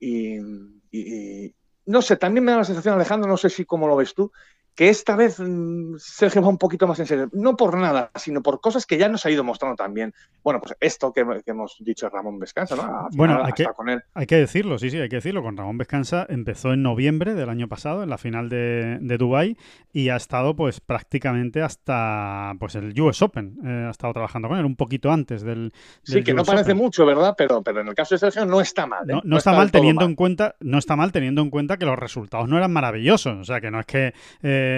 [0.00, 1.54] y,
[1.86, 4.32] no sé, también me da la sensación, Alejandro, no sé si cómo lo ves tú,
[4.80, 8.42] que esta vez mm, Sergio va un poquito más en serio, no por nada, sino
[8.42, 10.14] por cosas que ya nos ha ido mostrando también.
[10.42, 13.08] Bueno, pues esto que, hemos dicho Ramón Vescansa, ¿no?
[13.12, 13.66] bueno, hay que,
[14.14, 15.42] hay que, decirlo, sí, sí, hay que decirlo.
[15.42, 19.58] Con Ramón Vescansa empezó en noviembre del año pasado, en la final de, de Dubái,
[19.92, 23.58] y ha estado pues prácticamente hasta pues el US Open.
[23.62, 25.74] Eh, ha estado trabajando con él un poquito antes del.
[26.04, 27.34] sí, que no parece mucho, ¿verdad?
[27.36, 29.10] Pero, pero en el caso de Sergio no está mal.
[29.10, 29.20] ¿eh?
[29.24, 32.48] No, está, mal teniendo en cuenta, no está mal teniendo en cuenta que los resultados
[32.48, 33.36] no eran maravillosos.
[33.36, 34.69] O sea, que no es que eh,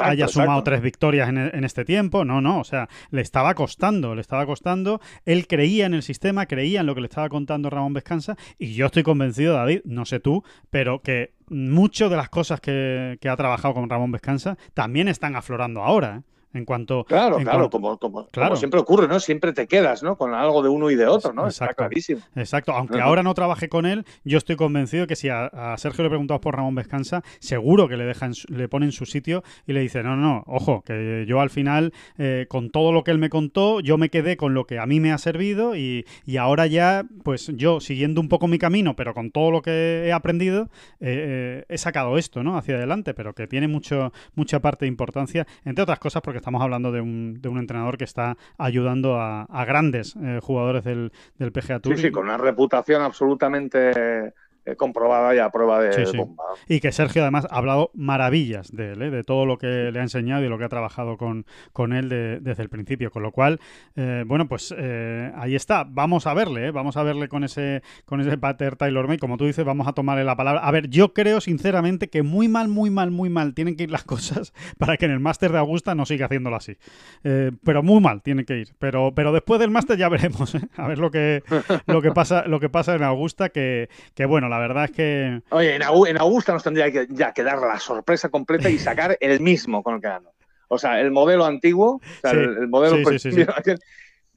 [0.00, 2.24] haya sumado tres victorias en, este tiempo.
[2.24, 5.00] No, no, o sea, le estaba costando, le estaba costando.
[5.24, 8.74] Él creía en el sistema, creía en lo que le estaba contando Ramón Vescansa y
[8.74, 13.36] yo estoy convencido, David, no sé tú, pero que muchas de las cosas que, ha
[13.36, 16.18] trabajado con Ramón Vescansa también están aflorando ahora.
[16.18, 16.30] ¿eh?
[16.52, 17.04] En cuanto.
[17.04, 18.48] Claro, en claro, cuanto- como, como, Claro.
[18.50, 19.20] como siempre ocurre, ¿no?
[19.20, 20.16] Siempre te quedas, ¿no?
[20.16, 21.46] Con algo de uno y de otro, ¿no?
[21.46, 21.76] Está Exacto.
[21.84, 22.20] clarísimo.
[22.34, 26.02] Exacto, aunque ahora no trabaje con él, yo estoy convencido que si a, a Sergio
[26.02, 29.06] le preguntamos por Ramón Vescanza, seguro que le deja en su- le pone en su
[29.06, 32.90] sitio y le dice, no, no, no, ojo, que yo al final, eh, con todo
[32.92, 35.18] lo que él me contó, yo me quedé con lo que a mí me ha
[35.18, 39.52] servido y, y ahora ya, pues yo siguiendo un poco mi camino, pero con todo
[39.52, 40.64] lo que he aprendido,
[40.98, 42.56] eh, eh, he sacado esto, ¿no?
[42.58, 46.62] Hacia adelante, pero que tiene mucho, mucha parte de importancia, entre otras cosas porque estamos
[46.62, 51.12] hablando de un, de un entrenador que está ayudando a, a grandes eh, jugadores del,
[51.38, 51.96] del PGA Tour.
[51.96, 54.34] Sí, sí, con una reputación absolutamente
[54.76, 56.16] comprobada y a prueba de Sí, sí.
[56.16, 56.44] bomba.
[56.68, 59.10] Y que Sergio además ha hablado maravillas de él, ¿eh?
[59.10, 62.08] de todo lo que le ha enseñado y lo que ha trabajado con, con él
[62.08, 63.10] de- desde el principio.
[63.10, 63.60] Con lo cual,
[63.96, 65.84] eh, bueno, pues eh, ahí está.
[65.88, 66.70] Vamos a verle, ¿eh?
[66.70, 69.18] vamos a verle con ese, con ese pater Taylor May.
[69.18, 70.60] Como tú dices, vamos a tomarle la palabra.
[70.60, 73.90] A ver, yo creo sinceramente que muy mal, muy mal, muy mal tienen que ir
[73.90, 76.76] las cosas para que en el máster de Augusta no siga haciéndolo así.
[77.24, 78.74] Eh, pero muy mal tienen que ir.
[78.78, 80.60] Pero, pero después del máster ya veremos, ¿eh?
[80.76, 81.42] a ver lo que,
[81.86, 85.40] lo que pasa, lo que pasa en Augusta, que, que bueno, la verdad es que
[85.50, 88.78] Oye, en, Au- en Augusta nos tendría que, ya que dar la sorpresa completa y
[88.78, 90.30] sacar el mismo con el que ganó.
[90.68, 92.36] O sea, el modelo antiguo, o sea, Sí.
[92.38, 93.44] el, el modelo Sí, sí,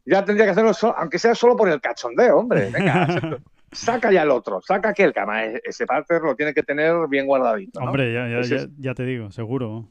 [0.06, 2.70] ya tendría que hacerlo, so- aunque sea solo por el cachondeo, hombre.
[2.72, 3.08] Venga,
[3.72, 6.94] saca ya el otro, saca aquel, que además e- ese pater lo tiene que tener
[7.10, 7.80] bien guardadito.
[7.80, 7.88] ¿no?
[7.88, 9.88] Hombre, ya, ya, Ese ya, te digo, seguro.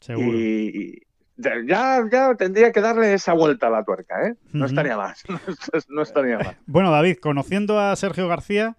[0.00, 0.38] Seguro.
[0.38, 1.02] Y,
[1.36, 4.34] ya, ya tendría que darle esa vuelta a la tuerca, ¿eh?
[4.52, 5.22] No estaría más.
[5.88, 6.56] No estaría más.
[6.66, 8.76] Bueno, David, conociendo a Sergio García,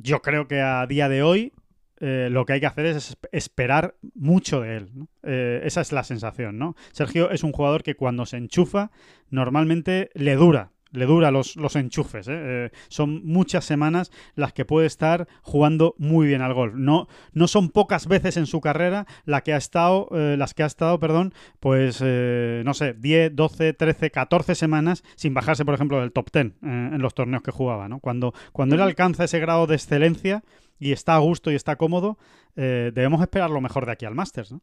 [0.00, 1.52] yo creo que a día de hoy
[2.00, 4.90] eh, lo que hay que hacer es esp- esperar mucho de él.
[5.24, 6.76] Eh, esa es la sensación, ¿no?
[6.92, 8.90] Sergio es un jugador que cuando se enchufa,
[9.30, 10.70] normalmente le dura.
[10.92, 12.28] Le dura los, los enchufes.
[12.28, 12.32] ¿eh?
[12.34, 16.74] Eh, son muchas semanas las que puede estar jugando muy bien al golf.
[16.74, 20.62] No, no son pocas veces en su carrera la que ha estado, eh, las que
[20.62, 25.74] ha estado, perdón, pues eh, no sé, 10, 12, 13, 14 semanas sin bajarse, por
[25.74, 27.88] ejemplo, del top 10 eh, en los torneos que jugaba.
[27.88, 28.00] ¿no?
[28.00, 30.42] Cuando, cuando él alcanza ese grado de excelencia
[30.78, 32.18] y está a gusto y está cómodo,
[32.54, 34.50] debemos esperar lo mejor de aquí al Masters.
[34.50, 34.62] ¿no?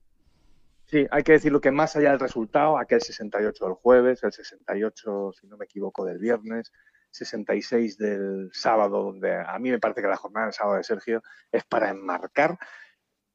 [0.88, 5.32] Sí, hay que decirlo que más allá del resultado, aquel 68 del jueves, el 68,
[5.40, 6.72] si no me equivoco, del viernes,
[7.12, 11.24] 66 del sábado, donde a mí me parece que la jornada del sábado de Sergio
[11.52, 12.58] es para enmarcar.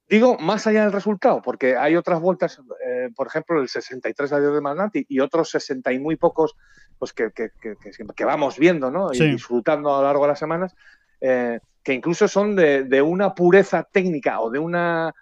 [0.08, 4.54] Digo, más allá del resultado, porque hay otras vueltas, eh, por ejemplo, el 63 adiós
[4.54, 6.56] de Malnati y otros 60 y muy pocos
[6.98, 9.08] pues que, que- que- que- que vamos viendo ¿no?
[9.14, 9.24] Sí.
[9.24, 10.74] y disfrutando a lo largo de las semanas,
[11.20, 15.14] eh, que incluso son de, de una pureza técnica o de una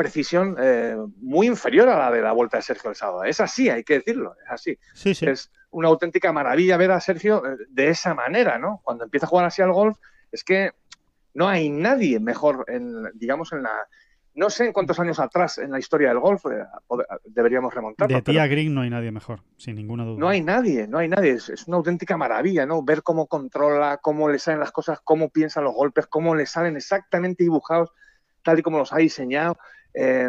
[0.00, 3.24] precisión eh, muy inferior a la de la vuelta de Sergio el sábado.
[3.24, 4.78] Es así, hay que decirlo, es así.
[4.94, 5.26] Sí, sí.
[5.26, 8.80] Es una auténtica maravilla ver a Sergio eh, de esa manera, ¿no?
[8.82, 9.98] Cuando empieza a jugar así al golf,
[10.32, 10.70] es que
[11.34, 13.72] no hay nadie mejor, en, digamos, en la...
[14.32, 16.64] No sé en cuántos años atrás en la historia del golf eh,
[17.26, 18.16] deberíamos remontarnos.
[18.16, 20.18] De pero tía Green no hay nadie mejor, sin ninguna duda.
[20.18, 21.32] no hay nadie, no hay nadie.
[21.32, 22.82] Es, es una auténtica maravilla, ¿no?
[22.82, 26.76] Ver cómo controla, cómo le salen las cosas, cómo piensa los golpes, cómo le salen
[26.76, 27.90] exactamente dibujados
[28.42, 29.58] tal y como los ha diseñado.
[29.94, 30.28] Eh,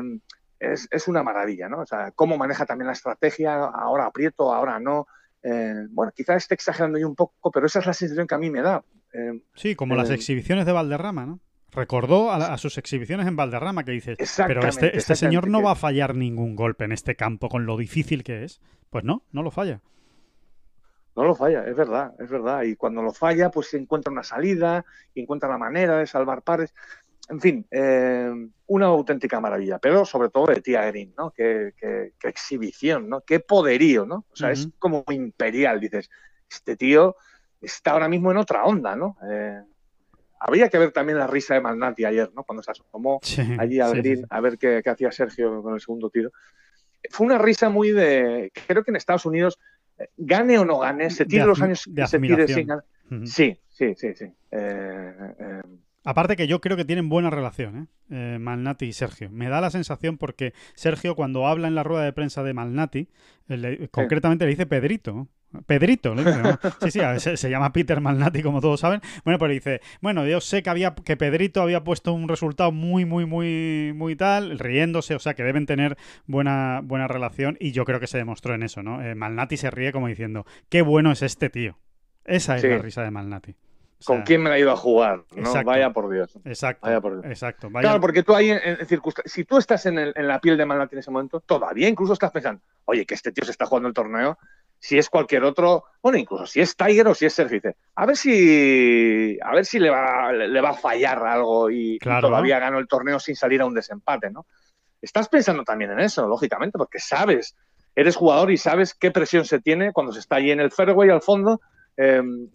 [0.59, 1.80] es, es una maravilla, ¿no?
[1.82, 5.07] O sea, cómo maneja también la estrategia, ahora aprieto, ahora no.
[5.43, 8.38] Eh, bueno, quizás esté exagerando yo un poco, pero esa es la sensación que a
[8.38, 8.84] mí me da.
[9.14, 11.39] Eh, Sí, como las exhibiciones de Valderrama, ¿no?
[11.72, 15.64] Recordó a, la- a sus exhibiciones en Valderrama que dices, pero este, este señor no
[15.64, 18.62] va a fallar ningún golpe en este campo con lo difícil que es.
[18.89, 19.80] Pues no, no lo falla.
[21.16, 22.64] No lo falla, es verdad, es verdad.
[22.64, 26.41] Y cuando lo falla, pues se encuentra una salida, y encuentra la manera de salvar
[26.41, 26.74] pares.
[27.32, 28.29] En fin, eh,
[28.67, 31.32] una auténtica maravilla, pero sobre todo de Tía Green, ¿no?
[31.32, 33.21] Qué, qué- qué exhibición, ¿no?
[33.21, 34.25] Qué poderío, ¿no?
[34.29, 36.09] O sea, es como imperial, dices,
[36.49, 37.15] este tío
[37.61, 39.15] está ahora mismo en otra onda, ¿no?
[39.32, 39.61] Eh,
[40.41, 42.43] habría que ver también la risa de Malnati ayer, ¿no?
[42.43, 44.25] Cuando se asomó Sí, allí al sí, green sí.
[44.29, 46.32] a ver qué, qué hacía Sergio con el segundo tiro.
[47.11, 48.51] Fue una risa muy de.
[48.67, 49.57] Creo que en Estados Unidos,
[49.97, 52.84] eh, gane o no gane, se tire De los años que se tire sin ganar.
[53.09, 53.25] Ujú.
[53.25, 54.25] Sí, sí, sí, sí.
[54.51, 55.61] Eh, eh,
[56.04, 57.86] Aparte que yo creo que tienen buena relación, ¿eh?
[58.36, 59.30] Eh, Malnati y Sergio.
[59.30, 63.08] Me da la sensación porque Sergio cuando habla en la rueda de prensa de Malnati,
[63.49, 65.28] eh, concretamente le dice Pedrito.
[65.66, 66.16] Pedrito.
[66.82, 69.02] Sí, sí, se, se llama Peter Malnati, como todos saben.
[69.26, 73.04] Bueno, pero dice, bueno, yo sé que había que Pedrito había puesto un resultado muy,
[73.06, 77.84] muy, muy, muy tal, riéndose, o sea que deben tener buena, buena relación, y yo
[77.84, 79.04] creo que se demostró en eso, ¿no?
[79.04, 81.78] Eh, Malnati se ríe como diciendo, qué bueno es este tío.
[82.24, 82.68] Esa es Sí.
[82.70, 83.56] la risa de Malnati.
[84.02, 85.24] O ¿Con sea, quién me la ha ido a jugar?
[85.32, 85.41] ¿no?
[85.41, 85.66] Exacto.
[85.70, 86.36] Vaya por Dios.
[86.43, 86.86] Exacto.
[86.88, 87.26] Vaya por Dios.
[87.26, 87.70] Exacto.
[87.70, 88.78] Vaya- Claro, porque tú ahí, en, en
[89.26, 92.14] si tú estás en, el- en la piel de Malnati en ese momento, todavía incluso
[92.14, 94.38] estás pensando, oye, que este tío se está jugando el torneo,
[94.80, 98.06] si es cualquier otro, bueno, incluso si es Tiger o si es Sergio, dice, a
[98.08, 101.99] ver si, a ver si le va, le, le va a fallar algo y, y
[101.99, 102.28] Claro.
[102.30, 104.47] todavía gano el torneo sin salir a un desempate, ¿no?
[104.99, 107.56] Estás pensando también en eso, lógicamente, porque sabes
[107.95, 111.10] eres jugador y sabes qué presión se tiene cuando se está ahí en el fairway
[111.10, 111.60] al fondo,
[111.97, 112.47] em,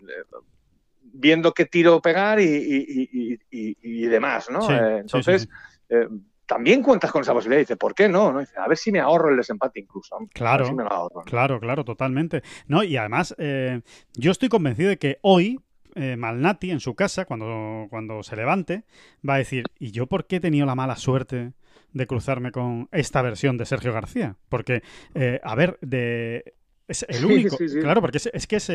[1.17, 4.71] viendo qué tiro pegar y, demás, ¿no?
[4.71, 5.49] Eh, entonces,
[5.89, 6.09] eh,
[6.47, 7.61] también cuentas con esa posibilidad.
[7.61, 8.39] Dice, ¿por qué no?
[8.39, 10.17] Dice, a ver si me ahorro el desempate incluso.
[10.33, 10.77] Claro,
[11.25, 12.43] claro, claro, totalmente.
[12.67, 13.81] No, y además, eh,
[14.15, 15.61] yo estoy convencido de que hoy
[15.97, 18.85] Malnati en su casa, cuando, cuando se levante,
[19.27, 21.55] va a decir, ¿y yo por qué he tenido la mala suerte
[21.95, 24.37] de cruzarme con esta versión de Sergio García?
[24.51, 24.83] Porque,
[25.43, 26.55] a ver, de
[26.89, 28.71] es el único, claro, porque es, que es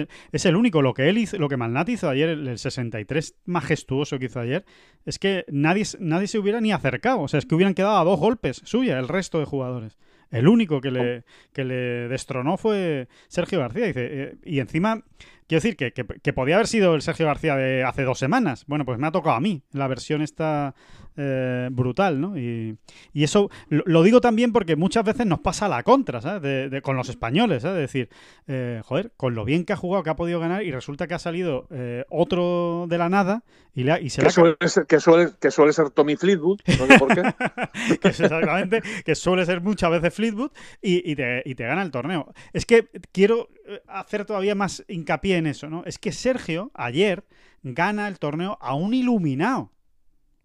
[0.45, 0.81] el, único.
[0.81, 4.65] Lo que él hizo, lo que Malnat hizo ayer, el, 63 majestuoso que hizo ayer,
[5.05, 7.21] es que nadie, nadie se hubiera ni acercado.
[7.21, 9.97] O sea, es que hubieran quedado a dos golpes suya el resto de jugadores.
[10.31, 11.23] El único que le,
[11.53, 13.87] que le destronó fue Sergio García.
[13.87, 15.03] Dice, eh, y encima,
[15.47, 18.65] quiero decir que, que, podía haber sido el Sergio García de hace dos semanas.
[18.67, 20.73] Bueno, pues me ha tocado a mí la versión esta
[21.17, 22.37] eh, brutal, ¿no?
[22.37, 22.77] Y,
[23.13, 26.71] eso lo, digo también porque muchas veces nos pasa la contra, ¿sabes?
[26.71, 27.75] De, con los españoles, ¿sabes?
[27.75, 28.09] De decir,
[28.47, 31.13] eh, joder, con lo bien que ha jugado, que ha podido ganar y resulta que
[31.13, 33.43] ha salido eh, otro de la nada
[33.73, 36.99] y, y se que, suele ser, que, suele, que suele ser Tommy Fleetwood, no sé
[36.99, 37.21] por qué.
[38.01, 40.51] que exactamente, que suele ser muchas veces Fleetwood
[40.81, 42.33] y, te, y te gana el torneo.
[42.51, 43.49] Es que quiero
[43.87, 45.83] hacer todavía más hincapié en eso, ¿no?
[45.85, 47.23] Es que Sergio ayer
[47.63, 49.71] gana el torneo a un iluminado.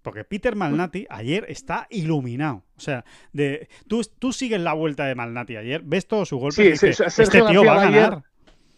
[0.03, 2.63] Porque Peter Malnati ayer está iluminado.
[2.77, 6.79] O sea, de, tú, tú sigues la vuelta de Malnati ayer, ves todos sus golpes
[6.79, 8.23] sí, este tío va a ganar.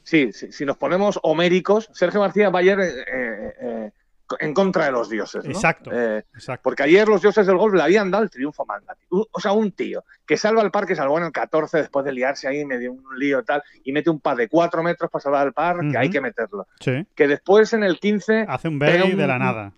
[0.03, 3.91] sí, si nos ponemos homéricos, Sergio García va ayer eh, eh,
[4.39, 5.45] en contra de los dioses.
[5.45, 5.51] ¿no?
[5.51, 6.24] Exacto, eh,
[6.62, 8.79] Porque ayer los dioses del golf le habían dado el triunfo a.
[9.11, 12.12] O sea, un tío que salva el par, que salvó en el 14 después de
[12.12, 15.47] liarse ahí, medio un lío tal, y mete un par de 4 metros para salvar
[15.47, 16.66] el par, que hay que meterlo.
[16.81, 18.47] Que después en el 15...
[18.49, 19.72] Hace un baby de la nada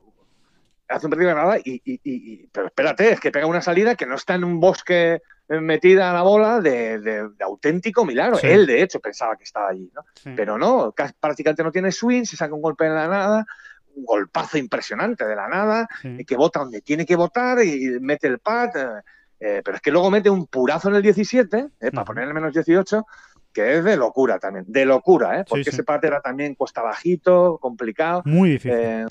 [0.90, 4.16] hace un partido de nada y, pero espérate, es que pega una salida que no
[4.16, 8.38] está en un bosque metida a la bola de, auténtico milagro.
[8.42, 10.04] Él, de hecho, pensaba que estaba allí, ¿no?
[10.36, 13.46] Pero no, prácticamente no tiene swing, se saca un golpe de la nada,
[13.94, 15.88] un golpazo impresionante de la nada,
[16.26, 18.76] que vota donde tiene que votar y mete el pad.
[18.76, 19.02] Eh,
[19.40, 22.34] eh, pero es que luego mete un purazo en el 17, eh, para poner el
[22.34, 23.06] menos 18,
[23.52, 25.44] que es de locura también, de locura, ¿eh?
[25.48, 28.22] porque ese pad era también cuesta bajito, complicado.
[28.26, 29.08] Muy difícil.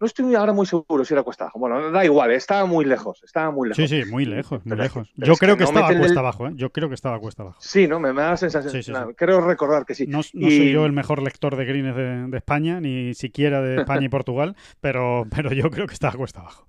[0.00, 1.60] No estoy ahora muy seguro si era cuesta abajo.
[1.60, 3.22] Bueno, da igual, estaba muy lejos.
[3.22, 3.88] Estaba muy lejos.
[3.88, 5.12] Sí, sí, muy lejos, muy lejos.
[5.14, 6.52] Yo creo que, estaba cuesta abajo, ¿eh?
[6.56, 7.60] Yo creo que estaba cuesta abajo.
[7.60, 8.00] Sí, ¿no?
[8.00, 9.14] Me, da la sensación.
[9.14, 10.06] creo recordar que sí.
[10.06, 14.08] No, soy yo el mejor lector de greens de, España, ni siquiera de España y
[14.10, 16.66] Portugal, pero, pero yo creo que estaba cuesta abajo.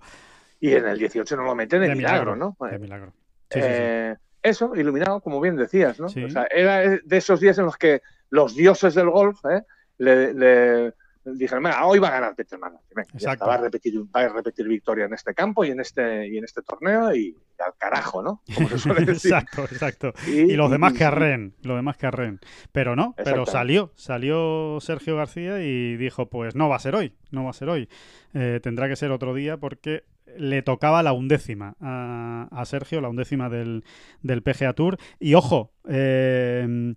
[0.60, 2.56] Y en el 18 no lo meten de, milagro, ¿no?
[2.70, 3.12] De milagro.
[3.50, 6.06] Eh, eso, iluminado, como bien decías, ¿no?
[6.06, 9.62] O sea, era de esos días en los que los dioses del golf ¿eh?
[9.98, 10.94] le
[11.34, 15.34] dijeron, hoy va a ganar Peter va, a repetir, va a repetir victoria en este
[15.34, 18.42] campo y en este, y en este torneo y, al carajo, ¿no?
[19.08, 20.12] exacto, exacto.
[20.26, 22.38] Y, los demás que arren, los demás que arren.
[22.70, 27.14] Pero no, pero salió, salió Sergio García y dijo, pues no va a ser hoy,
[27.30, 27.88] no va a ser hoy.
[28.34, 30.04] Eh, tendrá que ser otro día porque
[30.36, 33.84] le tocaba la undécima a, Sergio, la undécima del,
[34.22, 34.98] del PGA Tour.
[35.18, 36.94] Y ojo, eh,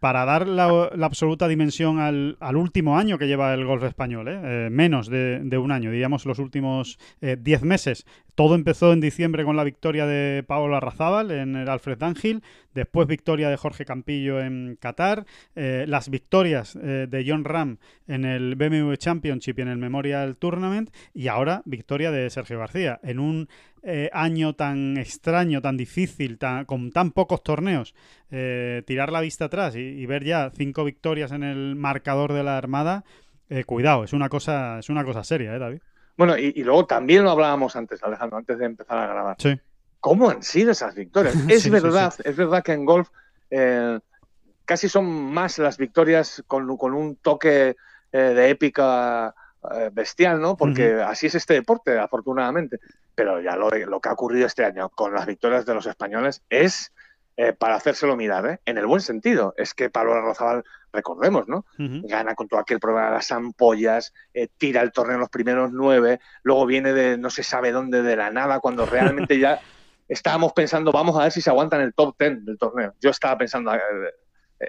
[0.00, 4.40] para dar la, absoluta dimensión al, último año que lleva el golf español, ¿eh?
[4.42, 8.04] Eh, menos de, un año, diríamos los últimos 10 eh, meses.
[8.34, 12.42] Todo empezó en diciembre con la victoria de Paolo Arrazábal en el Alfred Dunhill,
[12.74, 17.76] después victoria de Jorge Campillo en Qatar, las victorias de John Ram
[18.08, 23.00] en el BMW Championship y en el Memorial Tournament y ahora victoria de Sergio García
[23.02, 23.48] en un
[23.82, 27.94] eh, año tan extraño, tan difícil, tan, con tan pocos torneos,
[28.30, 32.56] eh, tirar la vista atrás y, ver ya cinco victorias en el marcador de la
[32.56, 33.04] Armada,
[33.48, 35.80] eh, cuidado, es una cosa, es una cosa seria, ¿eh, David?
[36.16, 39.36] Bueno, y, luego también lo hablábamos antes, Alejandro, antes de empezar a grabar.
[39.38, 39.58] Sí.
[39.98, 41.34] ¿Cómo han sido esas victorias?
[41.48, 43.08] Es verdad, es verdad que en golf
[44.64, 47.76] casi son más las victorias con, con un toque
[48.10, 49.34] de épica
[49.92, 50.56] bestial, ¿no?
[50.56, 52.78] Porque así es este deporte, afortunadamente
[53.14, 56.92] pero ya lo, que ha ocurrido este año con las victorias de los españoles es
[57.36, 58.60] eh, para hacérselo mirar, ¿eh?
[58.66, 59.54] en el buen sentido.
[59.56, 61.64] Es que Pablo Arrozabal, recordemos, ¿no?
[61.78, 65.72] Gana con todo aquel problema de las ampollas, eh, tira el torneo en los primeros
[65.72, 69.60] nueve, luego viene de no se sabe dónde de la nada, cuando realmente ya
[70.08, 72.94] estábamos pensando, vamos a ver si se aguanta en el top ten del torneo.
[73.00, 73.72] Yo estaba pensando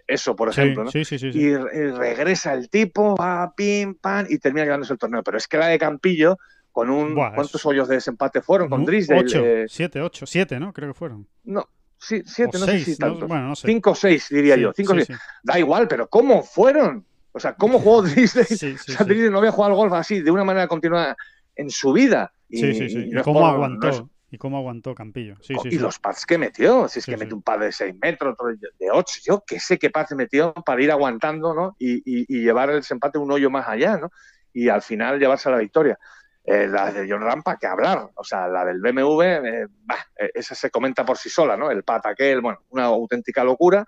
[0.08, 0.92] eso, por ejemplo, ¿no?
[0.94, 5.22] y, regresa el tipo, va, pim, pam, y termina ganándose el torneo.
[5.24, 6.38] Pero es que la de Campillo
[6.74, 7.14] con un...
[7.16, 9.22] ¿Cuántos hoyos de desempate fueron con Drisdale?
[9.22, 10.74] Ocho, eh, siete, ocho, siete, ¿no?
[10.74, 11.26] Creo que fueron.
[11.44, 13.30] No, sí, siete, no sé si tantos.
[13.30, 13.68] bueno, no sé.
[13.68, 14.74] Cinco o seis, diría yo.
[14.76, 15.08] Cinco seis.
[15.44, 17.06] Da igual, pero ¿cómo fueron?
[17.32, 18.48] O sea, ¿cómo jugó Drisdale?
[18.52, 21.16] o sea, Drisdale no había jugado al golf así, de una manera continuada
[21.56, 22.34] en su vida.
[22.50, 23.10] Y, sí, sí, sí.
[23.12, 24.10] ¿Y, cómo aguantó?
[24.32, 25.36] ¿Y cómo aguantó Campillo?
[25.42, 25.78] Sí, sí, y sí.
[25.78, 27.24] los pads que metió, si es Sí, que sí.
[27.24, 30.54] metió un pad de 6 metros, otro de 8, yo qué sé qué pads metió
[30.66, 31.76] para ir aguantando, ¿no?
[31.78, 34.10] Y, y- y llevar el desempate un hoyo más allá, ¿no?
[34.52, 36.00] Y al final llevarse la victoria.
[36.46, 38.10] Eh, la de John Rampa, que hablar.
[38.16, 41.72] O sea, la del BMW, eh, bah, eh, esa se comenta por sí sola, ¿no?
[41.72, 43.86] El pat aquel, bueno, una auténtica locura.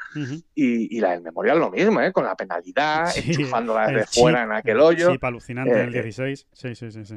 [0.53, 2.13] Y, y la del Memorial lo mismo, ¿eh?
[2.13, 5.11] Con la penalidad, Sí, enchufándola desde chip, fuera en aquel el hoyo.
[5.11, 6.47] chip alucinante en el Eh, eh, 16.
[6.53, 7.15] Sí, sí, sí, sí.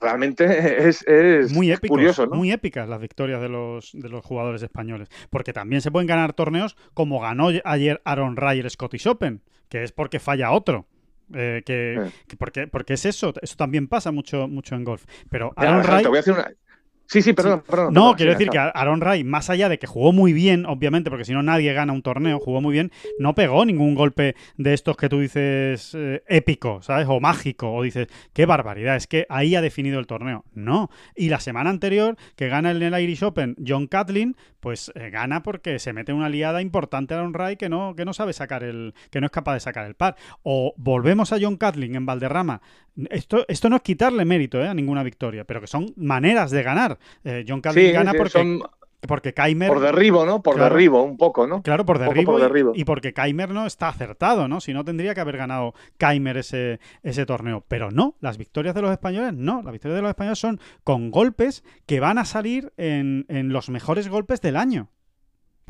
[0.00, 2.36] Realmente es, es- Muy épicos, curioso, ¿no?
[2.36, 5.08] muy épicas las victorias de los, de los jugadores españoles.
[5.28, 9.92] Porque también se pueden ganar torneos como ganó ayer Aaron el Scottish Open, que es
[9.92, 10.86] porque falla otro.
[11.34, 12.12] Eh, que, Sí.
[12.28, 15.04] que porque, porque es eso, eso también pasa mucho, mucho en golf.
[15.30, 16.02] Pero Aaron Ray.
[16.02, 16.50] te voy a hacer una.
[17.06, 17.92] Sí, sí, perdón, perdón.
[17.92, 18.58] No, perdón, quiero sí, decir que.
[18.58, 21.92] Aaron Ray, más allá de que jugó muy bien, obviamente, porque si no nadie gana
[21.92, 26.22] un torneo, jugó muy bien, no pegó ningún golpe de estos que tú dices eh,
[26.26, 27.06] épico, ¿sabes?
[27.08, 30.44] O mágico, o dices, qué barbaridad, es que ahí ha definido el torneo.
[30.54, 30.90] No.
[31.14, 35.42] Y la semana anterior, que gana en el Irish Open John Catlin, pues eh, gana
[35.42, 38.62] porque se mete una liada importante a Aaron Ray que no, que no sabe sacar
[38.62, 40.16] el, que no es capaz de sacar el par.
[40.44, 42.62] O volvemos a John Catlin en Valderrama.
[43.10, 46.62] Esto, esto no es quitarle mérito eh, a ninguna victoria, pero que son maneras de
[46.62, 46.98] ganar.
[47.24, 48.62] Eh, John Catlin Sí, gana sí, porque, son
[49.08, 49.68] porque Keimer.
[49.68, 50.42] por derribo, ¿no?
[50.42, 50.74] Por Claro.
[50.74, 51.60] derribo, un poco, ¿no?
[51.62, 52.00] Claro, por y-
[52.40, 52.72] derribo.
[52.74, 54.60] Y, porque Keimer no está acertado, ¿no?
[54.60, 57.64] Si no, tendría que haber ganado Keimer ese, ese torneo.
[57.66, 59.60] Pero no, las victorias de los españoles no.
[59.62, 63.70] Las victorias de los españoles son con golpes que van a salir en, en los
[63.70, 64.88] mejores golpes del año.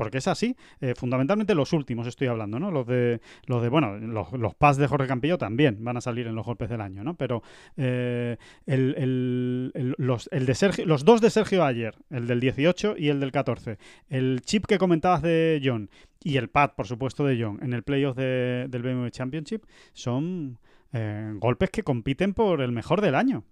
[0.03, 2.71] Porque es así, eh, fundamentalmente los últimos estoy hablando, ¿no?
[2.71, 6.35] Los de, los de bueno, los, pas de Jorge Campillo también van a salir en
[6.35, 7.13] los golpes del año, ¿no?
[7.15, 7.41] Pero
[7.77, 8.35] eh,
[8.65, 13.07] el- el- los, el de Sergio, los dos de Sergio ayer, el del 18 y
[13.07, 13.77] el del 14,
[14.09, 15.89] el chip que comentabas de John
[16.21, 20.59] y el pad, por supuesto, de John en el playoff de- del BMW Championship son
[20.91, 23.45] eh, golpes que compiten por el mejor del año,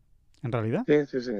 [0.44, 0.84] en realidad.
[0.86, 1.32] Sí, sí, sí.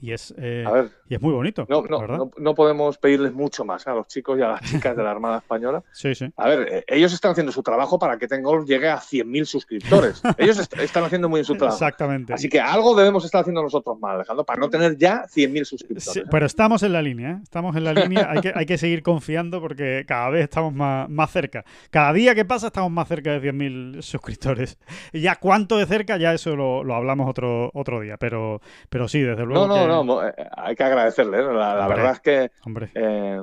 [0.00, 3.32] Y es, eh, A ver, y es muy bonito, no, no, no, no podemos pedirles
[3.32, 5.82] mucho más a los chicos y a las chicas de la Armada Española.
[5.92, 6.30] Sí, sí.
[6.36, 10.22] A ver, eh, ellos están haciendo su trabajo para que Tengolf llegue a 100.000 suscriptores.
[10.38, 11.76] Ellos est- están haciendo muy bien su trabajo.
[11.76, 12.32] Exactamente.
[12.32, 16.12] Así que algo debemos estar haciendo nosotros mal, Alejandro, para no tener ya 100.000 suscriptores.
[16.12, 16.24] Sí, ¿eh?
[16.30, 17.38] pero estamos en la línea, ¿eh?
[17.42, 18.28] Estamos en la línea.
[18.30, 21.64] Hay que, hay que seguir confiando porque cada vez estamos más, más cerca.
[21.90, 24.78] Cada día que pasa estamos más cerca de 100.000 suscriptores.
[25.12, 28.16] Y ya cuánto de cerca, ya eso lo, lo hablamos otro, otro día.
[28.18, 29.66] Pero, pero sí, desde luego.
[29.66, 31.42] No, no, que- no, eh, hay que agradecerle.
[31.42, 31.96] La, la Hombre.
[31.96, 33.42] verdad es que Hombre, eh,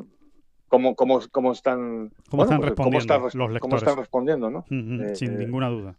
[0.68, 3.82] cómo, cómo, cómo están, ¿Cómo están pues, respondiendo los cómo lectores?
[3.84, 4.66] están respondiendo, ¿no?
[4.70, 5.96] eh, sin ninguna duda.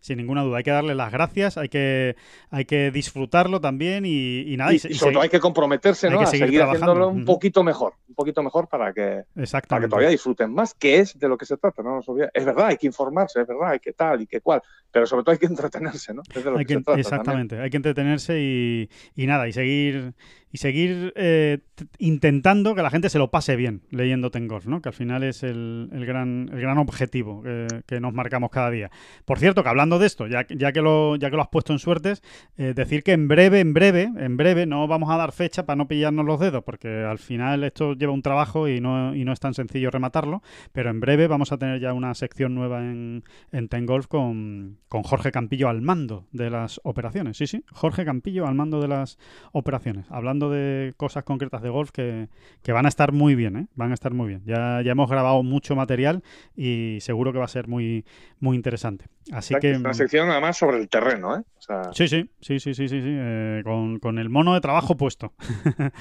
[0.00, 0.58] Sin ninguna duda.
[0.58, 2.16] Hay que darle las gracias, hay que,
[2.50, 4.72] hay que disfrutarlo también y, y nada.
[4.72, 6.18] y, y sobre todo hay que comprometerse hay ¿no?
[6.20, 9.24] que a seguir seguir haciéndolo un poquito mejor, un poquito mejor para que,
[9.68, 12.00] para que todavía disfruten más, que es de lo que se trata, ¿no?
[12.32, 15.22] Es verdad, hay que informarse, es verdad, hay que tal y que cual, pero sobre
[15.24, 16.22] todo hay que entretenerse, ¿no?
[16.34, 19.48] Es de lo Hay que, que- se trata exactamente, hay que entretenerse y, y nada,
[19.48, 20.14] y seguir
[20.52, 21.58] y seguir eh,
[21.98, 24.80] intentando que la gente se lo pase bien leyendo Tengolf, ¿no?
[24.80, 27.42] Que al final es el, el gran, el gran objetivo
[27.86, 28.90] que, nos marcamos cada día.
[29.24, 31.72] Por cierto, que hablando de esto, ya, ya, que, lo, ya que lo has puesto
[31.72, 32.22] en suertes,
[32.56, 35.76] eh, decir que en breve, en breve, en breve, no vamos a dar fecha para
[35.76, 39.32] no pillarnos los dedos, porque al final esto lleva un trabajo y no, y no
[39.32, 40.42] es tan sencillo rematarlo,
[40.72, 45.02] pero en breve vamos a tener ya una sección nueva en, en Tengolf con, con
[45.02, 47.36] Jorge Campillo al mando de las operaciones.
[47.36, 49.18] Sí, sí, Jorge Campillo al mando de las
[49.52, 50.06] operaciones.
[50.10, 52.28] Hablando de cosas concretas de golf que,
[52.62, 53.66] que van a estar muy bien, ¿eh?
[53.74, 54.42] Van a estar muy bien.
[54.46, 56.22] Ya, ya hemos grabado mucho material
[56.56, 58.04] y seguro que va a ser muy,
[58.38, 59.06] muy interesante.
[59.32, 59.76] Así que...
[59.76, 61.40] Una sección además sobre el terreno, ¿eh?
[61.40, 64.60] O sea, Sí, sí, sí, sí, sí, sí, sí, eh, con, con el mono de
[64.60, 65.34] trabajo puesto,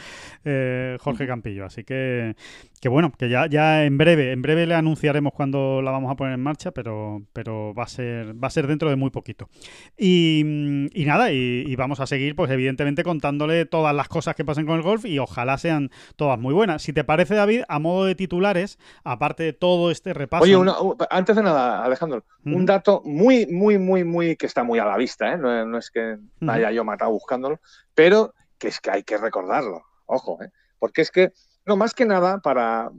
[0.46, 1.66] Eh, Jorge Campillo.
[1.66, 2.36] Así que,
[2.80, 6.16] que bueno, que ya, ya en breve, en breve le anunciaremos cuando la vamos a
[6.16, 9.50] poner en marcha, pero, pero va a ser, va a ser dentro de muy poquito.
[9.98, 14.46] Y, y nada, y, y vamos a seguir, pues evidentemente contándole todas las cosas que
[14.46, 16.82] pasen con el golf y ojalá sean todas muy buenas.
[16.84, 20.44] Si te parece, David, a modo de titulares, aparte de todo este repaso.
[20.44, 20.76] Oye, una-
[21.10, 24.98] antes de nada, Alejandro, un dato muy, muy, muy, muy que está muy a la
[24.98, 25.38] vista, ¿eh?
[25.38, 26.18] no, no es que
[26.48, 27.60] haya yo matado buscándolo,
[27.94, 30.52] pero que es que hay que recordarlo, ojo, ¿eh?
[30.80, 31.32] porque es que,
[31.66, 32.90] no, más que nada para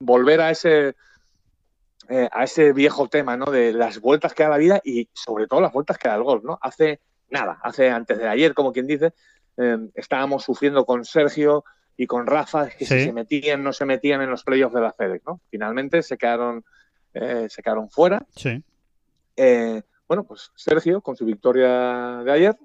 [0.00, 0.94] volver a ese,
[2.08, 3.46] eh, a ese viejo tema, ¿no?
[3.46, 6.22] De las vueltas que da la vida y sobre todo las vueltas que da el
[6.22, 6.58] golf, ¿no?
[6.60, 9.12] Hace nada, hace antes de ayer, como quien dice,
[9.56, 11.64] eh, estábamos sufriendo con Sergio
[11.96, 12.98] y con Rafa, que Sí.
[12.98, 15.40] si se metían, no se metían en los playoffs de la FedEx, ¿no?
[15.50, 16.64] Finalmente se quedaron,
[17.14, 18.24] eh, se quedaron fuera.
[18.36, 18.62] Sí,
[19.36, 22.56] Eh, bueno, pues Sergio, con su victoria de ayer,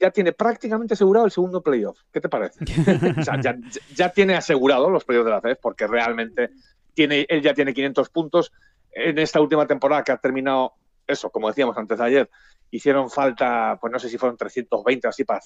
[0.00, 1.98] ya tiene prácticamente asegurado el segundo playoff.
[2.12, 2.58] ¿Qué te parece?
[3.20, 3.56] o sea, ya,
[3.94, 6.50] ya tiene asegurado los playoffs de la FedEx porque realmente
[6.92, 8.52] tiene, él ya tiene 500 puntos.
[8.90, 10.74] En esta última temporada que ha terminado,
[11.06, 12.30] eso, como decíamos antes de ayer,
[12.70, 15.40] hicieron falta, pues no sé si fueron 320 o así para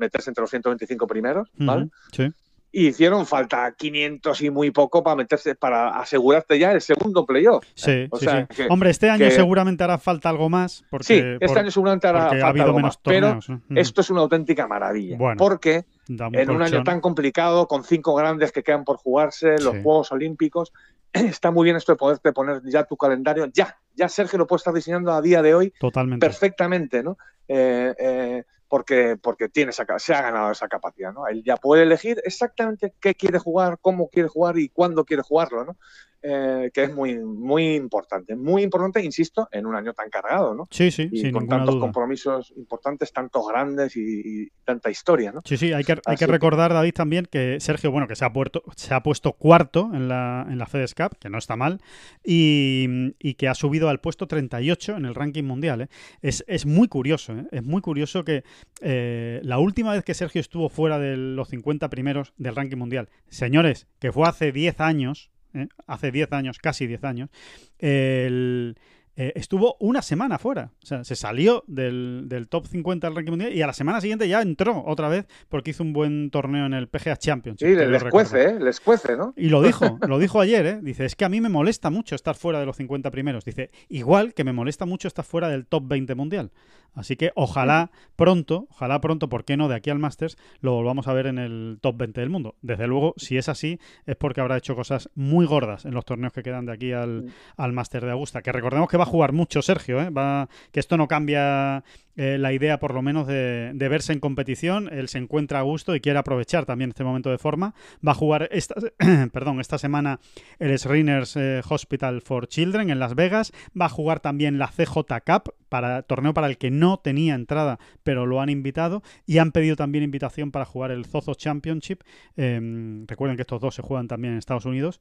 [0.00, 1.88] meterse entre los 125 primeros, ¿vale?
[2.12, 2.28] Sí.
[2.72, 7.64] Y hicieron falta 500 y muy poco para meterse, para asegurarte ya el segundo playoff.
[7.74, 8.56] Sí, O sí, sea, sí.
[8.62, 10.84] que- Hombre, este año que- seguramente hará falta algo más.
[10.88, 13.26] Porque, sí, este por- año seguramente hará porque ha falta habido algo menos más, pero
[13.26, 13.48] torneos.
[13.48, 13.56] ¿no?
[13.56, 13.64] Ujú.
[13.74, 15.16] esto es una auténtica maravilla.
[15.18, 19.58] Bueno, porque un en un año tan complicado, con cinco grandes que quedan por jugarse,
[19.60, 19.74] los.
[19.82, 20.72] Juegos Olímpicos,
[21.12, 23.46] está muy bien esto de poderte poner ya tu calendario.
[23.52, 26.24] Ya, ya Sergio lo puede estar diseñando a día de hoy Totalmente.
[26.24, 27.18] perfectamente, ¿no?
[27.48, 31.26] Eh, eh, porque, porque tiene esa, se ha ganado esa capacidad, ¿no?
[31.26, 35.64] Él ya puede elegir exactamente qué quiere jugar, cómo quiere jugar y cuándo quiere jugarlo,
[35.64, 35.76] ¿no?
[36.22, 38.36] Eh, que es muy, muy importante.
[38.36, 40.68] Muy importante, insisto, en un año tan cargado, ¿no?
[40.70, 41.80] Sí, sí, Y sin con tantos duda.
[41.86, 45.40] compromisos importantes, tantos grandes y, y tanta historia, ¿no?
[45.46, 48.32] Sí, sí, hay que, hay que recordar, David, también que Sergio, bueno, que se ha,
[48.34, 51.80] puesto, se ha puesto cuarto en la, en la FedEx Cup, que no está mal,
[52.22, 55.80] y, y que ha subido al puesto 38 en el ranking mundial.
[55.82, 55.88] ¿eh?
[56.20, 57.46] Es, es muy curioso, ¿eh?
[57.50, 58.44] es muy curioso que
[58.82, 63.08] eh, la última vez que Sergio estuvo fuera de los 50 primeros del ranking mundial,
[63.28, 65.68] señores, que fue hace 10 años, ¿eh?
[65.86, 67.30] hace 10 años, casi 10 años,
[67.78, 68.76] el,
[69.22, 70.72] eh, estuvo una semana fuera.
[70.82, 74.00] O sea, se salió del, del top 50 del ranking mundial y a la semana
[74.00, 77.66] siguiente ya entró otra vez porque hizo un buen torneo en el PGA Championship.
[77.66, 78.58] Sí, les cuece, ¿eh?
[78.58, 79.34] Les cuece, ¿no?
[79.36, 80.78] Y lo dijo, lo dijo ayer, ¿eh?
[80.80, 83.44] Dice, es que a mí me molesta mucho estar fuera de los 50 primeros.
[83.44, 86.50] Dice, igual que me molesta mucho estar fuera del top 20 mundial.
[86.94, 89.68] Así que ojalá pronto, ojalá pronto, ¿por qué no?
[89.68, 92.56] De aquí al Masters lo volvamos a ver en el top 20 del mundo.
[92.62, 96.32] Desde luego, si es así, es porque habrá hecho cosas muy gordas en los torneos
[96.32, 98.42] que quedan de aquí al, al Master de Augusta.
[98.42, 100.10] Que recordemos que va jugar mucho Sergio, ¿eh?
[100.10, 101.84] Va, que esto no cambia
[102.16, 104.92] eh, la idea, por lo menos, de, verse en competición.
[104.92, 107.74] Él se encuentra a gusto y quiere aprovechar también este momento de forma.
[108.06, 108.74] Va a jugar esta,
[109.32, 110.20] perdón, esta semana
[110.58, 113.52] el Shriners eh, Hospital for Children en Las Vegas.
[113.78, 117.78] Va a jugar también la CJ Cup, para, torneo para el que no tenía entrada,
[118.02, 119.02] pero lo han invitado.
[119.24, 122.02] Y han pedido también invitación para jugar el Zozo Championship.
[122.36, 125.00] Eh, recuerden que estos dos se juegan también en Estados Unidos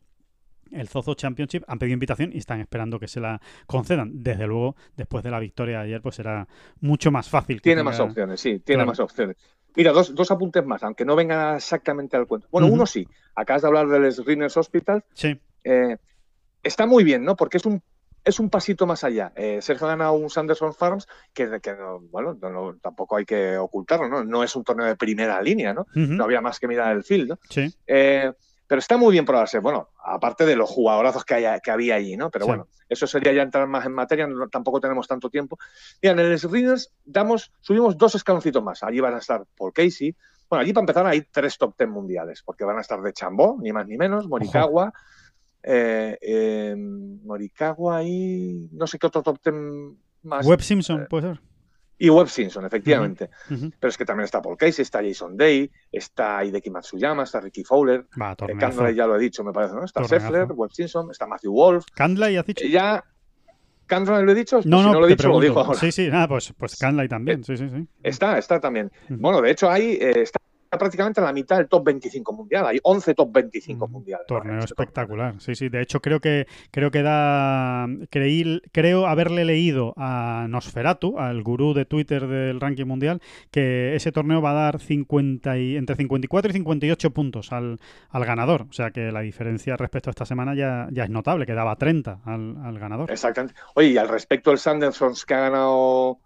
[0.72, 4.12] el Zozo Championship han pedido invitación y están esperando que se la concedan.
[4.24, 6.48] Desde luego, después de la victoria de ayer, pues será
[6.82, 7.62] mucho más fácil.
[7.62, 8.88] Tiene tenga- más opciones, sí, tiene Claro.
[8.88, 9.38] más opciones.
[9.76, 12.48] Mira, dos, dos apuntes más, aunque no venga exactamente al cuento.
[12.52, 13.08] Bueno, uno sí.
[13.36, 15.04] Acabas de hablar del Riners Hospital.
[15.14, 15.98] Sí, Eh,
[16.64, 17.36] está muy bien, ¿no?
[17.36, 17.82] Porque es un,
[18.26, 19.32] es un pasito más allá.
[19.36, 23.26] Eh, Sergio ha ganado un Sanderson Farms que, que no, bueno, no- no- tampoco hay
[23.26, 24.24] que ocultarlo, ¿no?
[24.24, 25.86] No es un torneo de primera línea, ¿no?
[25.94, 27.40] No había más que mirar el field, ¿no?
[27.50, 27.74] sí.
[27.88, 28.32] Eh,
[28.70, 32.16] pero está muy bien probarse, bueno, aparte de los jugadorazos que, haya- que había allí,
[32.16, 32.30] ¿no?
[32.30, 32.50] Pero Sí.
[32.50, 35.58] bueno, eso sería ya entrar más en materia, no- tampoco tenemos tanto tiempo.
[36.04, 38.84] Mira, en el Readers damos, subimos dos escaloncitos más.
[38.84, 40.16] Allí van a estar Paul Casey.
[40.48, 43.58] Bueno, allí para empezar hay tres top ten mundiales, porque van a estar de Chambó,
[43.60, 44.94] ni más ni menos, Morikawa,
[45.64, 50.46] eh, eh, Morikawa y no sé qué otro top ten más.
[50.46, 51.42] Webb Simpson, puede ser.
[52.02, 53.30] Y Webb Simpson, efectivamente.
[53.48, 57.64] Pero es que también está Paul Casey, está Jason Day, está Hideki Matsuyama, está Ricky
[57.66, 58.56] Fowler, Va, eh.
[58.58, 59.84] Candley ya lo he dicho, me parece, ¿no?
[59.84, 60.26] Está Torneazo.
[60.28, 61.86] Scheffler, Webb Simpson, está Matthew Wolf.
[61.94, 62.64] ¿Candley has dicho?
[62.66, 63.04] Eh, Ya.
[63.86, 64.58] ¿Candley lo he dicho?
[64.58, 65.78] no, Si no, no lo he dicho, lo digo ahora.
[65.80, 67.88] Sí, sí, nada, pues, pues Candley también, sí, sí, sí.
[68.04, 68.92] Está, está también.
[69.10, 70.40] Bueno, de hecho, ahí eh, está
[70.78, 72.66] prácticamente en la mitad del top 25 mundial.
[72.68, 74.28] Hay 11 top 25 Mm, mundiales.
[74.28, 75.70] Torneo espectacular, sí, sí.
[75.70, 77.88] De hecho, creo que creo que da.
[78.10, 84.12] Creí, creo haberle leído a Nosferatu, al gurú de Twitter del ranking mundial, que ese
[84.12, 88.68] torneo va a dar 50 y, entre 54 y 58 puntos al, al ganador.
[88.70, 91.76] O sea que la diferencia respecto a esta semana ya, ya es notable, que daba
[91.76, 93.12] 30 al, al ganador.
[93.12, 93.60] Exactamente.
[93.76, 96.20] Oye, y al respecto del Sandersons que ha ganado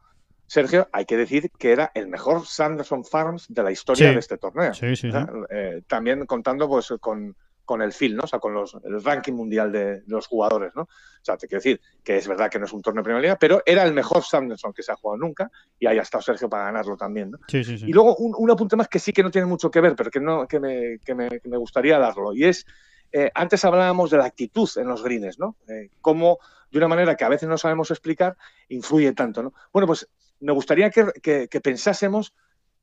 [0.48, 4.14] Sergio, hay que decir que era el mejor Sanderson Farms de la historia Sí.
[4.14, 4.74] de este torneo.
[4.74, 5.12] Sí, sí, O sí.
[5.12, 7.36] sea, eh, también contando pues con,
[7.66, 8.24] con el field, ¿no?
[8.26, 10.82] O sea, con los, el ranking mundial de, de los jugadores, ¿no?
[10.84, 13.22] O sea, te quiero decir que es verdad que no es un torneo de primera
[13.22, 16.22] liga, pero era el mejor Sanderson que se ha jugado nunca y ahí ha estado
[16.22, 17.38] Sergio para ganarlo también, ¿no?
[17.48, 17.86] Sí, sí, sí.
[17.88, 20.12] Y luego un, un apunte más que sí que no tiene mucho que ver, pero
[20.12, 22.34] que, no, que, me, que, me, que me gustaría darlo.
[22.36, 22.66] Y es,
[23.14, 25.56] eh, antes hablábamos de la actitud en los greens, ¿no?
[25.70, 26.40] Eh, cómo,
[26.70, 28.36] de una manera que a veces no sabemos explicar,
[28.68, 29.54] influye tanto, ¿no?
[29.72, 30.10] Bueno, pues
[30.44, 32.34] me gustaría que, que- que pensásemos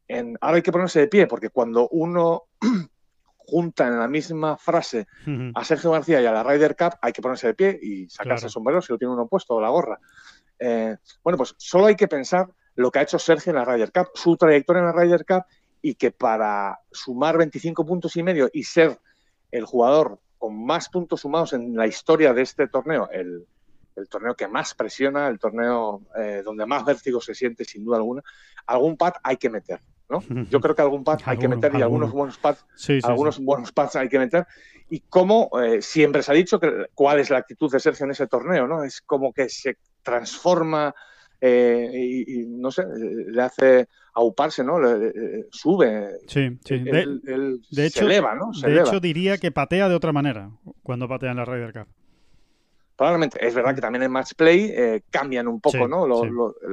[0.09, 2.45] en, ahora hay que ponerse de pie, porque cuando uno
[3.37, 5.07] junta en la misma frase
[5.55, 8.43] a Sergio García y a la Ryder Cup, hay que ponerse de pie y sacarse
[8.43, 8.47] Claro.
[8.47, 9.99] el sombrero si lo tiene uno puesto o la gorra.
[10.59, 13.93] Eh, bueno, pues solo hay que pensar lo que ha hecho Sergio en la Ryder
[13.93, 15.45] Cup, su trayectoria en la Ryder Cup
[15.83, 18.99] y que para sumar 25 puntos y medio y ser
[19.51, 23.47] el jugador con más puntos sumados en la historia de este torneo, el,
[24.01, 27.99] el torneo que más presiona, el torneo eh, donde más vértigo se siente sin duda
[27.99, 28.23] alguna,
[28.67, 30.23] algún pad hay que meter, ¿no?
[30.49, 32.15] Yo creo que algún pad hay que meter y algunos alguno.
[32.15, 33.45] buenos pads Sí, sí, algunos sí.
[33.45, 34.47] buenos pads hay que meter.
[34.89, 38.11] Y cómo eh, siempre se ha dicho que, cuál es la actitud de Sergio en
[38.11, 38.83] ese torneo, ¿no?
[38.83, 40.95] Es como que se transforma
[41.41, 44.79] eh, y, no sé, le hace auparse, ¿no?
[45.51, 46.19] sube.
[46.27, 46.79] Sí, sí.
[46.81, 48.51] de, hecho, se eleva, ¿no?
[48.53, 50.51] de hecho, diría que patea de otra manera
[50.83, 52.00] cuando patea en la Ryder Cup.
[53.01, 56.05] Probablemente, es verdad que también en match play eh, cambian un poco, ¿no?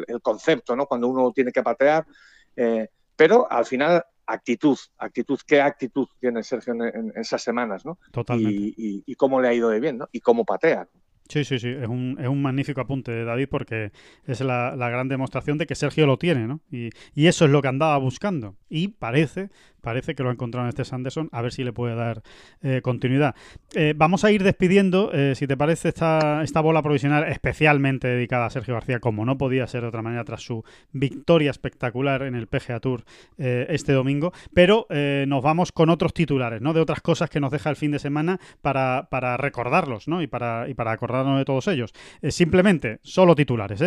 [0.09, 0.85] el concepto, ¿no?
[0.85, 2.05] Cuando uno tiene que patear.
[2.53, 7.97] Eh, pero al final, actitud, actitud, qué actitud tiene Sergio en, esas semanas, ¿no?
[8.11, 8.73] Totalmente.
[8.75, 10.09] Y, y, cómo le ha ido de bien, ¿no?
[10.11, 10.89] Y cómo patea.
[11.29, 13.93] Sí, sí, sí, es un, es un magnífico apunte de David porque
[14.25, 16.59] es la, gran demostración de que Sergio lo tiene, ¿no?
[16.69, 18.57] Y, y, eso es lo que andaba buscando.
[18.67, 19.49] Y parece,
[19.87, 22.21] parece que lo ha encontrado en este Sanderson, a ver si le puede dar
[22.61, 23.35] eh, continuidad.
[23.73, 28.47] Eh, vamos a ir despidiendo, eh, si te parece, esta, esta bola provisional especialmente dedicada
[28.47, 32.35] a Sergio García, como no podía ser de otra manera tras su victoria espectacular en
[32.35, 33.05] el PGA Tour
[33.37, 36.73] este domingo, pero nos vamos con otros titulares, ¿no?
[36.73, 40.21] De otras cosas que nos deja el fin de semana para, para recordarlos, ¿no?
[40.21, 41.93] Y para, y para acordarnos de todos ellos.
[42.29, 43.79] simplemente, solo titulares,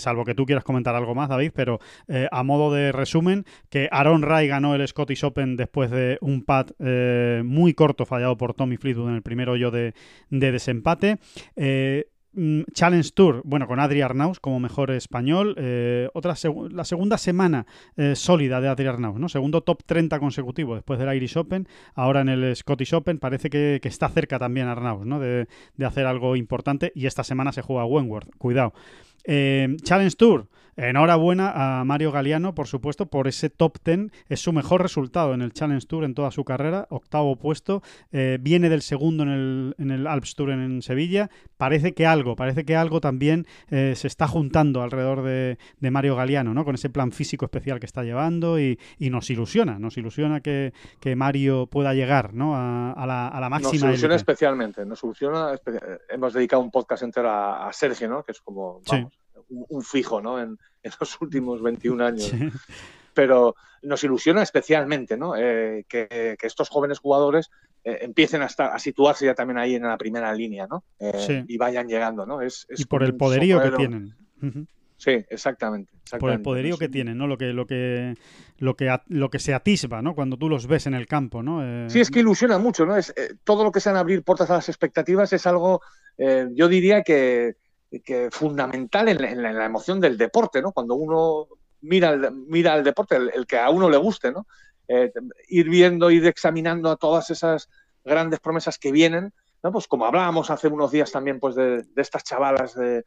[0.00, 1.80] salvo que tú quieras comentar algo más, David, pero
[2.30, 6.68] a modo de resumen, que Aaron Ray ganó el Scott Open después de un pad
[6.78, 9.94] eh, muy corto fallado por Tommy Fleetwood en el primer hoyo de,
[10.30, 11.18] desempate.
[11.56, 15.54] Eh, mm, Challenge Tour, bueno, con Adri Arnaus como mejor español.
[15.58, 16.34] Eh, otra
[16.70, 17.66] la segunda semana
[18.14, 19.28] sólida de Adri Arnaus, ¿no?
[19.28, 21.66] Segundo top 30 consecutivo después del Irish Open.
[21.94, 25.18] Ahora en el Scottish Open parece que, está cerca también Arnaus, ¿no?
[25.18, 26.92] De, de, hacer algo importante.
[26.94, 28.28] Y esta semana se juega Wentworth.
[28.38, 28.74] Cuidado.
[29.24, 30.48] Challenge Tour.
[30.78, 34.12] Enhorabuena a Mario Galeano, por supuesto, por ese top 10.
[34.28, 37.82] Es su mejor resultado en el Challenge Tour en toda su carrera, octavo puesto.
[38.12, 41.30] Eh, viene del segundo en el, en el Alps Tour en, Sevilla.
[41.56, 46.54] Parece que algo, parece que algo también eh, se está juntando alrededor de, Mario Galeano,
[46.54, 46.64] ¿no?
[46.64, 50.72] Con ese plan físico especial que está llevando y, nos ilusiona, nos ilusiona que,
[51.16, 52.54] Mario pueda llegar, ¿no?
[52.54, 53.72] A, la, a la, máxima.
[53.72, 55.58] Nos ilusiona especialmente, nos ilusiona.
[56.08, 58.22] Hemos dedicado un podcast entero a, Sergio, ¿no?
[58.22, 59.12] Que es como, vamos,
[59.48, 60.40] un, fijo, ¿no?
[60.40, 62.32] En, en los últimos 21 años.
[63.14, 65.36] Pero nos ilusiona especialmente ¿no?
[65.36, 67.50] Eh, que, estos jóvenes jugadores
[67.84, 70.84] eh, empiecen a, estar, a situarse ya también ahí en la primera línea ¿no?
[70.98, 72.26] Eh, y vayan llegando.
[72.26, 72.42] ¿no?
[72.42, 74.14] Es, y por el poderío que tienen.
[74.96, 77.28] Sí, exactamente, Por el poderío que tienen, ¿no?
[77.28, 78.16] Lo que, lo que,
[78.58, 80.16] lo que, lo que se atisba, ¿no?
[80.16, 81.88] Cuando tú los ves en el campo, ¿no?
[81.88, 82.96] Sí, es que ilusiona mucho, ¿no?
[82.96, 85.82] Es, todo lo que sean abrir puertas a las expectativas es algo,
[86.18, 87.54] yo diría que,
[88.04, 90.72] que fundamental en, la emoción del deporte, ¿no?
[90.72, 91.48] Cuando uno
[91.80, 94.46] mira el, mira el deporte, el, que a uno le guste, ¿no?
[94.88, 95.12] Eh,
[95.48, 97.68] ir viendo, ir examinando a todas esas
[98.04, 99.32] grandes promesas que vienen,
[99.62, 99.72] ¿no?
[99.72, 103.04] Pues como hablábamos hace unos días también, pues de, estas chavalas de,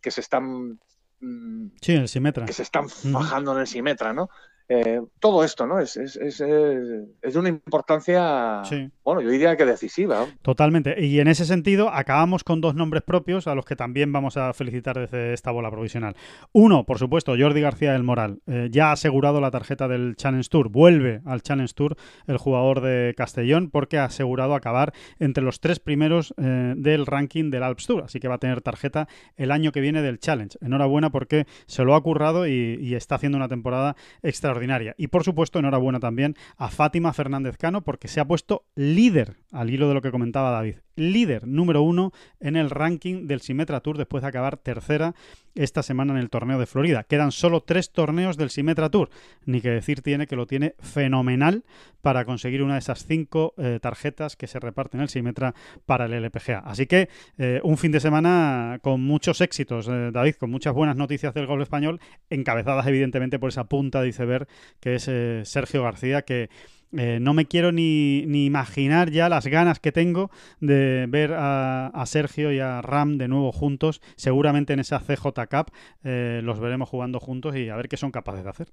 [0.00, 0.78] que se están
[1.20, 2.46] mm, Sí, el Simetra.
[2.46, 4.28] Que se están fajando en el Simetra, ¿no?
[4.66, 5.78] Eh, todo esto, ¿no?
[5.78, 8.62] Es, es, es, de una importancia,
[9.04, 10.26] bueno, yo diría que decisiva.
[10.40, 11.04] Totalmente.
[11.04, 14.54] Y en ese sentido, acabamos con dos nombres propios a los que también vamos a
[14.54, 16.16] felicitar desde esta bola provisional.
[16.52, 18.38] Uno, por supuesto, Jordi García del Moral.
[18.46, 20.70] Eh, ya ha asegurado la tarjeta del Challenge Tour.
[20.70, 21.96] Vuelve al Challenge Tour
[22.26, 27.50] el jugador de Castellón porque ha asegurado acabar entre los tres primeros eh, del ranking
[27.50, 28.04] del Alps Tour.
[28.04, 30.56] Así que va a tener tarjeta el año que viene del Challenge.
[30.62, 34.53] Enhorabuena porque se lo ha currado y, y está haciendo una temporada extraordinaria
[34.96, 39.70] y por supuesto, enhorabuena también a Fátima Fernández Cano porque se ha puesto líder, al
[39.70, 43.98] hilo de lo que comentaba David, líder número uno en el ranking del Simetra Tour
[43.98, 45.14] después de acabar tercera
[45.54, 47.04] esta semana en el torneo de Florida.
[47.04, 49.10] Quedan solo tres torneos del Simetra Tour.
[49.44, 51.64] Ni que decir tiene que lo tiene fenomenal
[52.02, 55.54] para conseguir una de esas cinco eh, tarjetas que se reparten en el Simetra
[55.86, 56.58] para el LPGA.
[56.58, 60.96] Así que eh, un fin de semana con muchos éxitos, eh, David, con muchas buenas
[60.96, 62.00] noticias del golf español,
[62.30, 64.43] encabezadas evidentemente por esa punta de iceberg
[64.80, 65.04] que es
[65.48, 66.48] Sergio García, que
[66.96, 70.30] eh, no me quiero ni, imaginar ya las ganas que tengo
[70.60, 74.00] de ver a, Sergio y a Ram de nuevo juntos.
[74.16, 75.72] Seguramente en esa CJ Cup
[76.04, 78.68] eh, los veremos jugando juntos y a ver qué son capaces de hacer.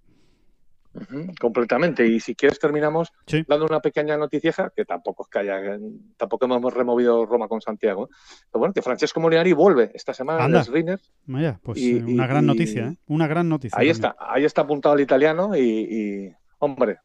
[1.40, 2.06] Completamente.
[2.06, 3.12] Y si quieres terminamos
[3.48, 5.78] dando una pequeña noticieja, que tampoco es que haya,
[6.18, 8.10] tampoco hemos removido Roma con Santiago.
[8.52, 11.00] Pero bueno, que Francesco Molinari vuelve esta semana en Rinner.
[11.26, 13.78] Vaya, pues eh, una gran noticia, Una gran noticia.
[13.80, 17.00] Ahí está, ahí está apuntado el italiano y hombre,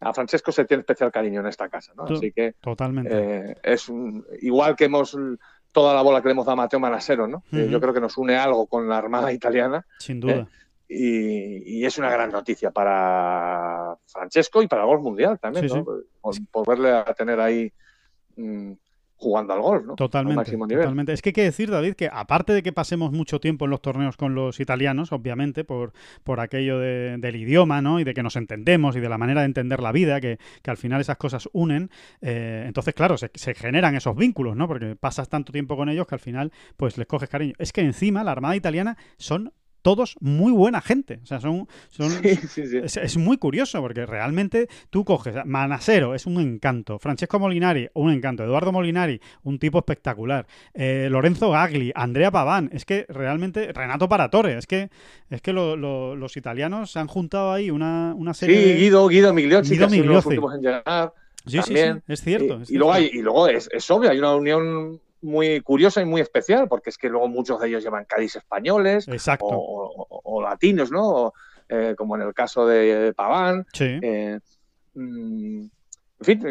[0.00, 2.04] a Francesco se tiene especial cariño en esta casa, ¿no?
[2.04, 3.90] Así que totalmente eh, es
[4.40, 5.16] igual que hemos
[5.72, 7.42] toda la bola que le hemos dado a Mateo Manasero, ¿no?
[7.50, 9.84] Yo creo que nos une algo con la Armada italiana.
[9.98, 10.34] Sin duda.
[10.34, 10.46] ¿eh?
[10.88, 15.84] Y, es una gran noticia para Francesco y para el golf mundial también, ¿no?
[16.50, 17.70] Por, verle a tener ahí
[18.36, 18.72] mm,
[19.16, 19.96] jugando al golf, ¿no?
[19.96, 21.12] Totalmente, totalmente.
[21.12, 23.82] Es que hay que decir, David, que aparte de que pasemos mucho tiempo en los
[23.82, 25.92] torneos con los italianos, obviamente, por,
[26.24, 28.00] por aquello del idioma, ¿no?
[28.00, 30.76] Y de que nos entendemos y de la manera de entender la vida, que, al
[30.76, 31.90] final esas cosas unen,
[32.22, 34.68] eh, entonces, claro, se, se, generan esos vínculos, ¿no?
[34.68, 37.54] Porque pasas tanto tiempo con ellos que al final, pues les coges cariño.
[37.58, 39.52] Es que encima la Armada italiana son
[39.82, 41.20] todos muy buena gente.
[41.22, 41.66] O sea, son.
[41.98, 45.34] Es, muy curioso porque realmente tú coges.
[45.44, 46.98] Manasero es un encanto.
[46.98, 48.44] Francesco Molinari, un encanto.
[48.44, 50.46] Eduardo Molinari, un tipo espectacular.
[50.74, 52.70] Eh, Lorenzo Gagli, Andrea Paván.
[52.72, 53.72] Es que realmente.
[53.72, 54.58] Renato Paratore.
[54.58, 54.90] Es que,
[55.30, 58.62] es que los italianos se han juntado ahí una, una serie.
[58.62, 60.34] Sí, Guido, Guido Migliozzi, Guido Migliozzi.
[60.34, 61.12] en llegar.
[61.46, 61.74] Sí, sí,
[62.08, 62.60] es cierto.
[62.68, 66.20] y, luego, hay, y luego es, es obvio, hay una unión muy curiosa y muy
[66.20, 69.06] especial, porque es que luego muchos de ellos llevan Cádiz españoles
[69.40, 71.32] o, latinos, ¿no?
[71.68, 73.66] Eh, como en el caso de Paván.
[73.80, 74.38] Eh,
[74.94, 75.60] mm,
[76.20, 76.42] en fin,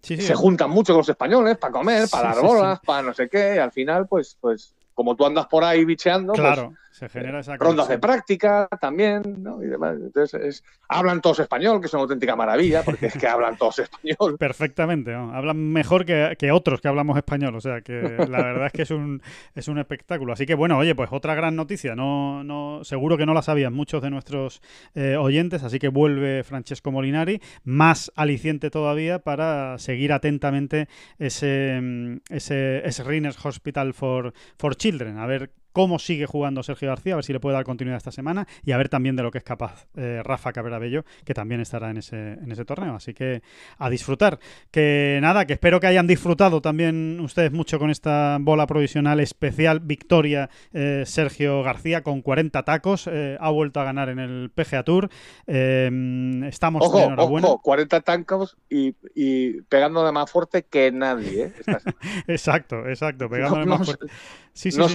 [0.00, 3.54] se juntan mucho con los españoles para comer, para dar bolas, para no sé qué,
[3.56, 6.60] y al final, pues, pues como tú andas por ahí bicheando, pues.
[6.94, 9.60] Se genera esa Rondas de práctica también, ¿no?
[9.60, 9.96] Y demás.
[10.00, 14.36] Entonces, hablan todos español, que es una auténtica maravilla, porque es que hablan todos español.
[14.38, 18.82] Perfectamente, hablan mejor que, otros que hablamos español, o sea que la verdad es que
[18.82, 19.20] es un,
[19.56, 20.34] es un espectáculo.
[20.34, 23.72] Así que bueno, oye, pues otra gran noticia, no, no, seguro que no la sabían
[23.72, 24.62] muchos de nuestros
[24.94, 30.86] eh, oyentes, así que vuelve Francesco Molinari, más aliciente todavía para seguir atentamente
[31.18, 36.88] ese, mm, ese, ese Rinners Hospital for, for Children, a ver cómo sigue jugando Sergio
[36.88, 39.24] García, a ver si le puede dar continuidad esta semana y a ver también de
[39.24, 42.64] lo que es capaz eh, Rafa Cabrera Bello, que también estará en ese, en ese
[42.64, 42.94] torneo.
[42.94, 43.42] Así que
[43.76, 44.38] a disfrutar.
[44.70, 49.80] Que nada, que espero que hayan disfrutado también ustedes mucho con esta bola provisional especial
[49.80, 53.08] victoria eh, Sergio García con 40 tacos.
[53.10, 55.10] Eh, ha vuelto a ganar en el PGA Tour.
[55.44, 57.48] estamos ojo, enhorabuena.
[57.48, 61.52] Ojo, 40 tacos y, y pegando de más fuerte que nadie.
[62.28, 64.14] exacto, exacto, pegando de más fuerte no sé,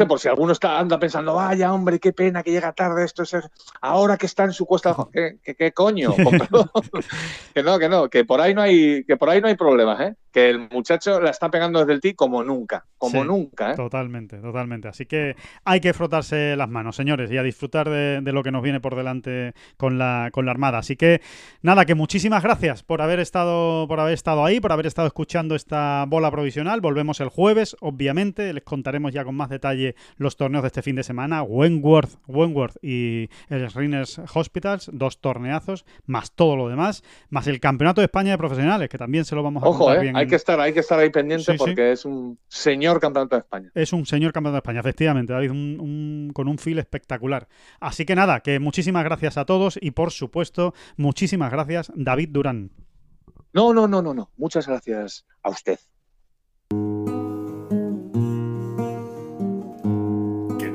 [0.08, 3.36] por si alguno está, anda pensando, vaya hombre, qué pena que llega tarde esto, es
[3.82, 6.14] ahora que está en su cuesta, ¿qué, qué, coño?
[7.54, 10.00] que no, que no, que por ahí no hay, que por ahí no hay problemas,
[10.00, 10.16] ¿eh?
[10.32, 13.72] que el muchacho la está pegando desde el ti como nunca, como nunca.
[13.72, 13.76] ¿eh?
[13.76, 14.88] Totalmente, totalmente.
[14.88, 18.62] Así que hay que frotarse las manos, señores, y a disfrutar de, lo que nos
[18.62, 20.80] viene por delante con la, con la Armada.
[20.80, 21.22] Así que
[21.62, 25.56] nada, que muchísimas gracias por haber estado, por haber estado ahí, por haber estado escuchando
[25.56, 26.82] esta bola provisional.
[26.82, 30.96] Volvemos el jueves, obviamente, les contaremos ya con más detalle los torneos de este fin
[30.96, 31.44] de semana.
[31.44, 38.02] Wentworth, Wentworth y el Rinners Hospitals, dos torneazos, más todo lo demás, más el Campeonato
[38.02, 40.36] de España de Profesionales, que también se lo vamos a Ojo, eh, bien hay que
[40.36, 43.72] estar, hay que estar ahí pendiente porque es un señor campeonato de España.
[43.74, 45.50] Es un señor campeonato de España, efectivamente, David,
[46.34, 47.48] con un feel espectacular.
[47.80, 52.72] Así que nada, que muchísimas gracias a todos y por supuesto, muchísimas gracias, David Durán.
[53.54, 54.32] No, no, no, no, no.
[54.38, 55.80] Muchas gracias a usted.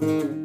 [0.00, 0.39] Mm-hmm.